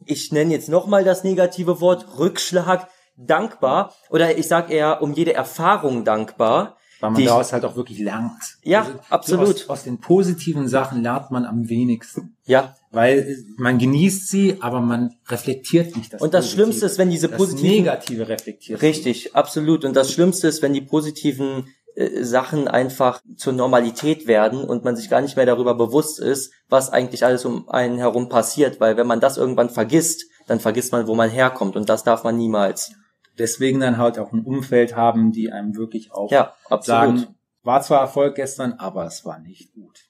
ich 0.06 0.32
nenne 0.32 0.54
jetzt 0.54 0.70
nochmal 0.70 1.04
das 1.04 1.24
negative 1.24 1.82
Wort, 1.82 2.18
Rückschlag, 2.18 2.88
dankbar. 3.16 3.94
Oder 4.10 4.38
ich 4.38 4.48
sage 4.48 4.74
eher 4.74 5.02
um 5.02 5.14
jede 5.14 5.34
Erfahrung 5.34 6.06
dankbar. 6.06 6.77
Weil 7.00 7.12
man 7.12 7.24
daraus 7.24 7.54
halt 7.54 7.64
auch 7.64 7.76
wirklich 7.76 8.00
lernt. 8.00 8.58
Ja, 8.64 8.82
also, 8.82 9.00
absolut. 9.10 9.48
Aus, 9.48 9.70
aus, 9.70 9.84
den 9.84 10.00
positiven 10.00 10.68
Sachen 10.68 11.04
lernt 11.04 11.30
man 11.30 11.46
am 11.46 11.70
wenigsten. 11.70 12.36
Ja. 12.46 12.76
Weil 12.92 13.38
man 13.58 13.78
genießt 13.78 14.30
sie, 14.30 14.58
aber 14.62 14.82
man 14.82 15.16
reflektiert 15.28 15.96
nicht 15.96 16.14
das 16.14 16.22
Und 16.22 16.34
das 16.34 16.46
Positive. 16.46 16.64
Schlimmste 16.64 16.86
ist, 16.88 16.98
wenn 16.98 17.10
diese 17.10 17.30
positiven... 17.30 17.86
Das 17.86 17.96
Negative 17.96 18.28
reflektiert. 18.28 18.82
Richtig, 18.82 19.36
absolut. 19.36 19.86
Und 19.86 19.96
das 19.96 20.12
Schlimmste 20.12 20.48
ist, 20.48 20.62
wenn 20.62 20.74
die 20.74 20.82
positiven 20.82 21.68
äh, 21.96 22.24
Sachen 22.24 22.68
einfach 22.68 23.22
zur 23.36 23.54
Normalität 23.54 24.26
werden 24.26 24.64
und 24.64 24.84
man 24.84 24.96
sich 24.96 25.10
gar 25.10 25.22
nicht 25.22 25.36
mehr 25.36 25.46
darüber 25.46 25.76
bewusst 25.76 26.20
ist, 26.20 26.52
was 26.70 26.90
eigentlich 26.90 27.26
alles 27.26 27.44
um 27.46 27.70
einen 27.70 27.98
herum 27.98 28.30
passiert, 28.30 28.80
weil 28.80 28.98
wenn 28.98 29.08
man 29.08 29.20
das 29.20 29.38
irgendwann 29.38 29.70
vergisst, 29.70 30.26
dann 30.48 30.60
vergisst 30.60 30.92
man, 30.92 31.08
wo 31.08 31.16
man 31.16 31.30
herkommt 31.30 31.76
und 31.76 31.90
das 31.90 32.04
darf 32.04 32.24
man 32.24 32.38
niemals. 32.38 32.92
Deswegen 33.38 33.80
dann 33.80 33.98
halt 33.98 34.18
auch 34.20 34.34
ein 34.34 34.44
Umfeld 34.44 34.96
haben, 34.96 35.32
die 35.32 35.52
einem 35.52 35.76
wirklich 35.76 36.12
auch 36.12 36.32
ja, 36.32 36.54
absolut. 36.70 36.86
sagen, 36.86 37.36
war 37.64 37.82
zwar 37.82 38.02
Erfolg 38.02 38.36
gestern, 38.36 38.74
aber 38.74 39.06
es 39.06 39.26
war 39.26 39.40
nicht 39.40 39.74
gut. 39.74 40.08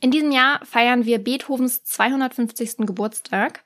In 0.00 0.10
diesem 0.10 0.32
Jahr 0.32 0.64
feiern 0.64 1.04
wir 1.04 1.22
Beethovens 1.22 1.84
250. 1.84 2.78
Geburtstag. 2.78 3.64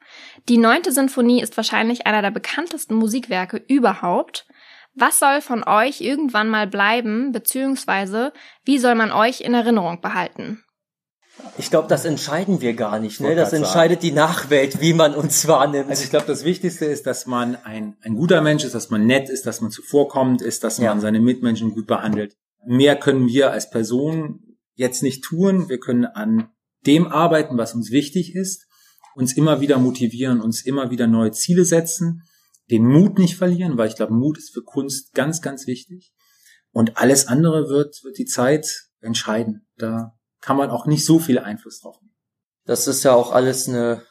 Die 0.49 0.59
neunte 0.59 0.93
Sinfonie 0.93 1.41
ist 1.41 1.57
wahrscheinlich 1.57 2.07
einer 2.07 2.23
der 2.23 2.31
bekanntesten 2.31 2.95
Musikwerke 2.95 3.57
überhaupt. 3.57 4.47
Was 4.95 5.19
soll 5.19 5.41
von 5.41 5.65
euch 5.65 6.01
irgendwann 6.01 6.49
mal 6.49 6.67
bleiben, 6.67 7.33
beziehungsweise 7.33 8.33
wie 8.65 8.79
soll 8.79 8.95
man 8.95 9.13
euch 9.13 9.41
in 9.41 9.55
Erinnerung 9.55 10.01
behalten? 10.01 10.63
Ich 11.59 11.71
glaube, 11.71 11.89
das 11.89 12.05
entscheiden 12.05 12.61
wir 12.61 12.75
gar 12.75 12.99
nicht. 12.99 13.21
Ne? 13.21 13.35
Das 13.35 13.53
entscheidet 13.53 14.03
die 14.03 14.13
Nachwelt, 14.13 14.81
wie 14.81 14.93
man 14.93 15.15
uns 15.15 15.47
wahrnimmt. 15.47 15.91
Also 15.91 16.05
ich 16.05 16.11
glaube, 16.11 16.27
das 16.27 16.45
Wichtigste 16.45 16.87
ist, 16.87 17.07
dass 17.07 17.27
man 17.27 17.57
ein, 17.57 17.97
ein 18.03 18.15
guter 18.15 18.41
Mensch 18.41 18.65
ist, 18.65 18.75
dass 18.75 18.91
man 18.91 19.07
nett 19.07 19.29
ist, 19.29 19.47
dass 19.47 19.61
man 19.61 19.71
zuvorkommend 19.71 20.43
ist, 20.43 20.65
dass 20.65 20.79
man 20.79 20.97
ja. 20.97 21.01
seine 21.01 21.21
Mitmenschen 21.21 21.73
gut 21.73 21.87
behandelt. 21.87 22.37
Mehr 22.67 22.97
können 22.97 23.29
wir 23.29 23.53
als 23.53 23.71
Person 23.71 24.57
jetzt 24.75 25.03
nicht 25.03 25.25
tun. 25.25 25.69
Wir 25.69 25.79
können 25.79 26.07
an 26.07 26.51
dem 26.87 27.09
arbeiten, 27.09 27.59
was 27.59 27.75
uns 27.75 27.91
wichtig 27.91 28.35
ist, 28.35 28.67
uns 29.15 29.35
immer 29.37 29.61
wieder 29.61 29.79
motivieren, 29.79 30.41
uns 30.41 30.63
immer 30.65 30.91
wieder 30.91 31.07
neue 31.07 31.33
Ziele 31.33 31.65
setzen 31.65 32.23
den 32.71 32.87
Mut 32.87 33.19
nicht 33.19 33.37
verlieren, 33.37 33.77
weil 33.77 33.89
ich 33.89 33.97
glaube, 33.97 34.15
Mut 34.15 34.39
ist 34.39 34.55
für 34.55 34.63
Kunst 34.63 35.13
ganz, 35.13 35.43
ganz 35.43 35.67
wichtig. 35.67 36.13
Und 36.73 36.97
alles 36.99 37.27
andere 37.27 37.69
wird, 37.69 38.03
wird 38.05 38.19
die 38.19 38.27
Zeit 38.27 38.89
entscheiden. 39.01 39.67
Da 39.77 40.17
kann 40.41 40.57
man 40.57 40.71
auch 40.71 40.87
nicht 40.87 41.05
so 41.05 41.19
viel 41.19 41.39
Einfluss 41.39 41.81
drauf 41.81 42.01
nehmen. 42.01 42.15
Das 42.65 42.87
ist 42.87 43.03
ja 43.03 43.15
auch 43.15 43.33
alles 43.33 43.69
eine, 43.69 44.03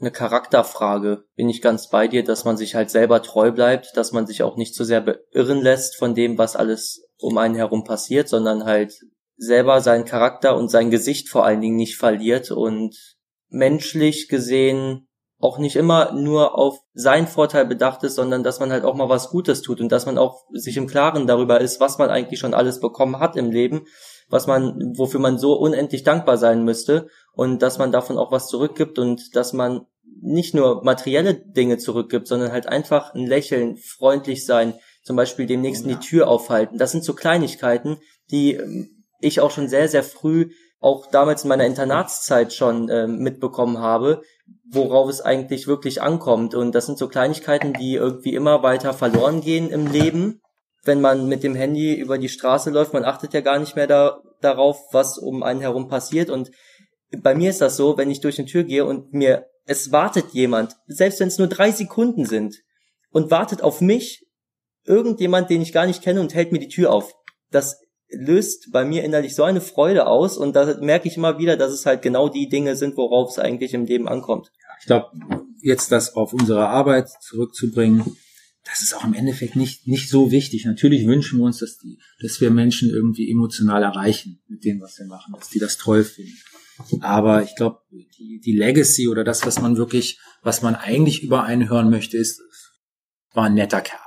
eine 0.00 0.10
Charakterfrage. 0.10 1.24
Bin 1.34 1.48
ich 1.48 1.62
ganz 1.62 1.88
bei 1.88 2.08
dir, 2.08 2.24
dass 2.24 2.44
man 2.44 2.56
sich 2.56 2.74
halt 2.74 2.90
selber 2.90 3.22
treu 3.22 3.52
bleibt, 3.52 3.96
dass 3.96 4.12
man 4.12 4.26
sich 4.26 4.42
auch 4.42 4.56
nicht 4.56 4.74
so 4.74 4.84
sehr 4.84 5.00
beirren 5.00 5.62
lässt 5.62 5.96
von 5.96 6.14
dem, 6.14 6.38
was 6.38 6.56
alles 6.56 7.04
um 7.18 7.38
einen 7.38 7.54
herum 7.54 7.84
passiert, 7.84 8.28
sondern 8.28 8.64
halt 8.64 8.94
selber 9.36 9.80
seinen 9.80 10.04
Charakter 10.04 10.56
und 10.56 10.70
sein 10.70 10.90
Gesicht 10.90 11.28
vor 11.28 11.44
allen 11.44 11.60
Dingen 11.60 11.76
nicht 11.76 11.96
verliert 11.96 12.50
und 12.50 12.96
menschlich 13.48 14.28
gesehen 14.28 15.06
auch 15.38 15.58
nicht 15.58 15.76
immer 15.76 16.12
nur 16.12 16.56
auf 16.56 16.78
seinen 16.94 17.26
Vorteil 17.26 17.66
bedacht 17.66 18.02
ist, 18.04 18.14
sondern 18.14 18.42
dass 18.42 18.58
man 18.58 18.72
halt 18.72 18.84
auch 18.84 18.94
mal 18.94 19.08
was 19.08 19.28
Gutes 19.28 19.60
tut 19.60 19.80
und 19.80 19.92
dass 19.92 20.06
man 20.06 20.16
auch 20.16 20.44
sich 20.52 20.76
im 20.76 20.86
Klaren 20.86 21.26
darüber 21.26 21.60
ist, 21.60 21.78
was 21.78 21.98
man 21.98 22.08
eigentlich 22.08 22.40
schon 22.40 22.54
alles 22.54 22.80
bekommen 22.80 23.18
hat 23.18 23.36
im 23.36 23.50
Leben, 23.50 23.86
was 24.28 24.46
man, 24.46 24.94
wofür 24.96 25.20
man 25.20 25.38
so 25.38 25.54
unendlich 25.54 26.02
dankbar 26.02 26.38
sein 26.38 26.64
müsste 26.64 27.08
und 27.32 27.62
dass 27.62 27.78
man 27.78 27.92
davon 27.92 28.18
auch 28.18 28.32
was 28.32 28.48
zurückgibt 28.48 28.98
und 28.98 29.36
dass 29.36 29.52
man 29.52 29.86
nicht 30.20 30.54
nur 30.54 30.82
materielle 30.82 31.34
Dinge 31.34 31.78
zurückgibt, 31.78 32.26
sondern 32.26 32.52
halt 32.52 32.66
einfach 32.68 33.14
ein 33.14 33.26
Lächeln, 33.26 33.76
freundlich 33.76 34.46
sein, 34.46 34.74
zum 35.02 35.16
Beispiel 35.16 35.46
dem 35.46 35.60
Nächsten 35.60 35.88
die 35.88 35.96
Tür 35.96 36.28
aufhalten. 36.28 36.78
Das 36.78 36.90
sind 36.90 37.04
so 37.04 37.14
Kleinigkeiten, 37.14 37.98
die 38.30 38.54
ähm, 38.54 39.04
ich 39.20 39.40
auch 39.40 39.50
schon 39.50 39.68
sehr, 39.68 39.88
sehr 39.88 40.02
früh 40.02 40.50
auch 40.80 41.06
damals 41.06 41.42
in 41.42 41.48
meiner 41.48 41.64
Internatszeit 41.64 42.52
schon 42.52 42.88
äh, 42.88 43.06
mitbekommen 43.06 43.78
habe, 43.78 44.22
worauf 44.70 45.08
es 45.08 45.20
eigentlich 45.20 45.66
wirklich 45.66 46.02
ankommt. 46.02 46.54
Und 46.54 46.74
das 46.74 46.86
sind 46.86 46.98
so 46.98 47.08
Kleinigkeiten, 47.08 47.72
die 47.72 47.94
irgendwie 47.94 48.34
immer 48.34 48.62
weiter 48.62 48.92
verloren 48.92 49.40
gehen 49.40 49.70
im 49.70 49.86
Leben. 49.86 50.40
Wenn 50.86 51.02
man 51.02 51.28
mit 51.28 51.42
dem 51.42 51.54
Handy 51.54 51.94
über 51.94 52.16
die 52.16 52.30
Straße 52.30 52.70
läuft, 52.70 52.94
man 52.94 53.04
achtet 53.04 53.34
ja 53.34 53.42
gar 53.42 53.58
nicht 53.58 53.76
mehr 53.76 53.86
da, 53.86 54.22
darauf, 54.40 54.78
was 54.92 55.18
um 55.18 55.42
einen 55.42 55.60
herum 55.60 55.88
passiert. 55.88 56.30
Und 56.30 56.50
bei 57.10 57.34
mir 57.34 57.50
ist 57.50 57.60
das 57.60 57.76
so, 57.76 57.98
wenn 57.98 58.10
ich 58.10 58.20
durch 58.20 58.38
eine 58.38 58.48
Tür 58.48 58.64
gehe 58.64 58.84
und 58.84 59.12
mir, 59.12 59.46
es 59.66 59.92
wartet 59.92 60.32
jemand, 60.32 60.76
selbst 60.86 61.20
wenn 61.20 61.28
es 61.28 61.38
nur 61.38 61.48
drei 61.48 61.70
Sekunden 61.70 62.24
sind, 62.24 62.56
und 63.16 63.30
wartet 63.30 63.62
auf 63.62 63.80
mich, 63.80 64.26
irgendjemand, 64.84 65.48
den 65.48 65.62
ich 65.62 65.72
gar 65.72 65.86
nicht 65.86 66.02
kenne 66.02 66.20
und 66.20 66.34
hält 66.34 66.52
mir 66.52 66.58
die 66.58 66.68
Tür 66.68 66.92
auf. 66.92 67.14
Das 67.50 67.80
löst 68.10 68.70
bei 68.72 68.84
mir 68.84 69.04
innerlich 69.04 69.34
so 69.34 69.42
eine 69.42 69.62
Freude 69.62 70.06
aus 70.06 70.36
und 70.36 70.54
da 70.54 70.76
merke 70.80 71.08
ich 71.08 71.16
immer 71.16 71.38
wieder, 71.38 71.56
dass 71.56 71.72
es 71.72 71.86
halt 71.86 72.02
genau 72.02 72.28
die 72.28 72.50
Dinge 72.50 72.76
sind, 72.76 72.94
worauf 72.98 73.30
es 73.30 73.38
eigentlich 73.38 73.72
im 73.72 73.86
Leben 73.86 74.06
ankommt. 74.06 74.52
Ich 74.80 74.86
glaube, 74.86 75.06
jetzt 75.62 75.90
das 75.92 76.14
auf 76.14 76.34
unsere 76.34 76.68
Arbeit 76.68 77.08
zurückzubringen, 77.22 78.18
das 78.66 78.82
ist 78.82 78.94
auch 78.94 79.04
im 79.04 79.14
Endeffekt 79.14 79.56
nicht, 79.56 79.86
nicht 79.86 80.08
so 80.08 80.30
wichtig. 80.30 80.64
Natürlich 80.64 81.06
wünschen 81.06 81.38
wir 81.38 81.44
uns, 81.44 81.58
dass 81.58 81.78
die, 81.78 81.98
dass 82.20 82.40
wir 82.40 82.50
Menschen 82.50 82.90
irgendwie 82.90 83.30
emotional 83.30 83.82
erreichen 83.82 84.42
mit 84.48 84.64
dem, 84.64 84.80
was 84.80 84.98
wir 84.98 85.06
machen, 85.06 85.34
dass 85.38 85.48
die 85.48 85.58
das 85.58 85.78
toll 85.78 86.04
finden. 86.04 86.36
Aber 87.00 87.42
ich 87.42 87.54
glaube, 87.56 87.80
die, 87.90 88.40
die 88.44 88.56
Legacy 88.56 89.08
oder 89.08 89.24
das, 89.24 89.46
was 89.46 89.60
man 89.60 89.76
wirklich, 89.76 90.18
was 90.42 90.62
man 90.62 90.74
eigentlich 90.74 91.22
über 91.22 91.44
einen 91.44 91.70
hören 91.70 91.90
möchte, 91.90 92.18
ist, 92.18 92.42
war 93.32 93.44
ein 93.44 93.54
netter 93.54 93.80
Kerl, 93.80 94.00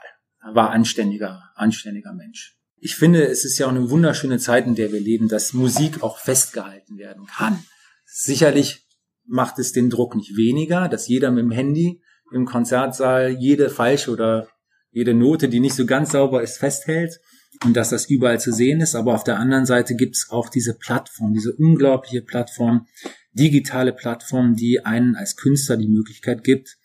war 0.54 0.70
anständiger, 0.70 1.42
anständiger 1.56 2.14
Mensch 2.14 2.60
ich 2.82 2.96
finde, 2.96 3.26
es 3.28 3.46
ist 3.46 3.58
ja 3.58 3.68
auch 3.68 3.72
eine 3.72 3.90
wunderschöne 3.90 4.40
Zeit, 4.40 4.66
in 4.66 4.76
der 4.76 4.92
wir 4.92 5.00
leben, 5.00 5.28
dass 5.28 5.54
Musik 5.54 6.02
auch 6.02 6.18
festgehalten 6.18 6.98
werden 6.98 7.26
kann. 7.26 7.64
Sicherlich 8.06 8.88
macht 9.26 9.60
es 9.60 9.72
den 9.72 9.90
Druck 9.90 10.16
nicht 10.16 10.38
weniger, 10.38 10.88
dass 10.88 11.08
jeder 11.08 11.32
mit 11.32 11.44
dem 11.44 11.52
Handy 11.52 12.02
im 12.32 12.46
Konzertsaal 12.46 13.30
jede 13.30 13.70
falsche 13.70 14.12
oder 14.12 14.48
jede 14.92 15.14
Note, 15.14 15.50
die 15.50 15.60
nicht 15.60 15.76
so 15.76 15.86
ganz 15.86 16.12
sauber 16.12 16.42
ist, 16.42 16.58
festhält 16.58 17.20
und 17.64 17.76
dass 17.76 17.90
das 17.90 18.06
überall 18.06 18.40
zu 18.40 18.52
sehen 18.52 18.82
ist. 18.82 18.96
Aber 18.96 19.14
auf 19.14 19.24
der 19.24 19.38
anderen 19.38 19.66
Seite 19.66 19.96
gibt 19.96 20.16
es 20.16 20.30
auch 20.30 20.50
diese 20.50 20.76
Plattform, 20.78 21.34
diese 21.34 21.54
unglaubliche 21.54 22.22
Plattform, 22.22 22.88
digitale 23.34 23.94
Plattform, 23.94 24.56
die 24.56 24.86
einen 24.86 25.16
als 25.16 25.36
Künstler 25.36 25.78
die 25.78 25.88
Möglichkeit 25.88 26.44
gibt, 26.44 26.78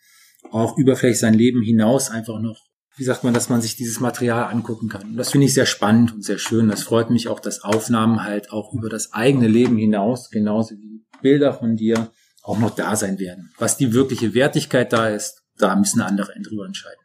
auch 0.51 0.77
über 0.77 0.95
vielleicht 0.95 1.19
sein 1.19 1.33
Leben 1.33 1.61
hinaus 1.61 2.11
einfach 2.11 2.39
noch, 2.39 2.59
wie 2.97 3.03
sagt 3.03 3.23
man, 3.23 3.33
dass 3.33 3.49
man 3.49 3.61
sich 3.61 3.75
dieses 3.75 3.99
Material 3.99 4.51
angucken 4.51 4.87
kann. 4.87 5.09
Und 5.09 5.17
das 5.17 5.31
finde 5.31 5.47
ich 5.47 5.53
sehr 5.53 5.65
spannend 5.65 6.13
und 6.13 6.23
sehr 6.23 6.37
schön. 6.37 6.69
Das 6.69 6.83
freut 6.83 7.09
mich 7.09 7.27
auch, 7.27 7.39
dass 7.39 7.63
Aufnahmen 7.63 8.23
halt 8.23 8.51
auch 8.51 8.73
über 8.73 8.89
das 8.89 9.13
eigene 9.13 9.47
Leben 9.47 9.77
hinaus, 9.77 10.29
genauso 10.29 10.75
wie 10.75 11.03
Bilder 11.21 11.53
von 11.53 11.75
dir, 11.75 12.11
auch 12.45 12.57
noch 12.57 12.75
da 12.75 12.95
sein 12.95 13.19
werden. 13.19 13.51
Was 13.57 13.77
die 13.77 13.93
wirkliche 13.93 14.33
Wertigkeit 14.33 14.93
da 14.93 15.09
ist, 15.09 15.41
da 15.57 15.75
müssen 15.75 16.01
andere 16.01 16.31
drüber 16.41 16.65
entscheiden. 16.65 16.99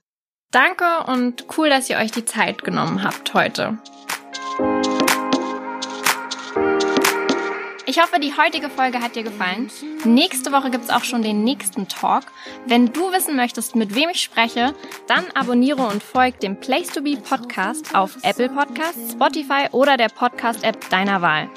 Danke 0.50 0.84
und 1.06 1.46
cool, 1.56 1.70
dass 1.70 1.88
ihr 1.88 1.96
euch 1.96 2.10
die 2.10 2.24
Zeit 2.24 2.64
genommen 2.64 3.04
habt 3.04 3.34
heute. 3.34 3.78
Ich 7.86 8.00
hoffe, 8.00 8.20
die 8.20 8.32
heutige 8.36 8.70
Folge 8.70 9.00
hat 9.00 9.16
dir 9.16 9.24
gefallen. 9.24 9.68
Nächste 10.04 10.52
Woche 10.52 10.70
gibt's 10.70 10.90
auch 10.90 11.02
schon 11.02 11.22
den 11.22 11.42
nächsten 11.42 11.88
Talk. 11.88 12.24
Wenn 12.66 12.92
du 12.92 13.10
wissen 13.12 13.34
möchtest, 13.34 13.74
mit 13.74 13.96
wem 13.96 14.10
ich 14.10 14.22
spreche, 14.22 14.74
dann 15.08 15.24
abonniere 15.34 15.82
und 15.82 16.00
folg 16.00 16.38
dem 16.38 16.60
Place 16.60 16.88
to 16.88 17.02
Be 17.02 17.16
Podcast 17.16 17.92
auf 17.94 18.16
Apple 18.22 18.48
Podcasts, 18.48 19.12
Spotify 19.12 19.68
oder 19.72 19.96
der 19.96 20.08
Podcast-App 20.08 20.88
deiner 20.90 21.20
Wahl. 21.20 21.50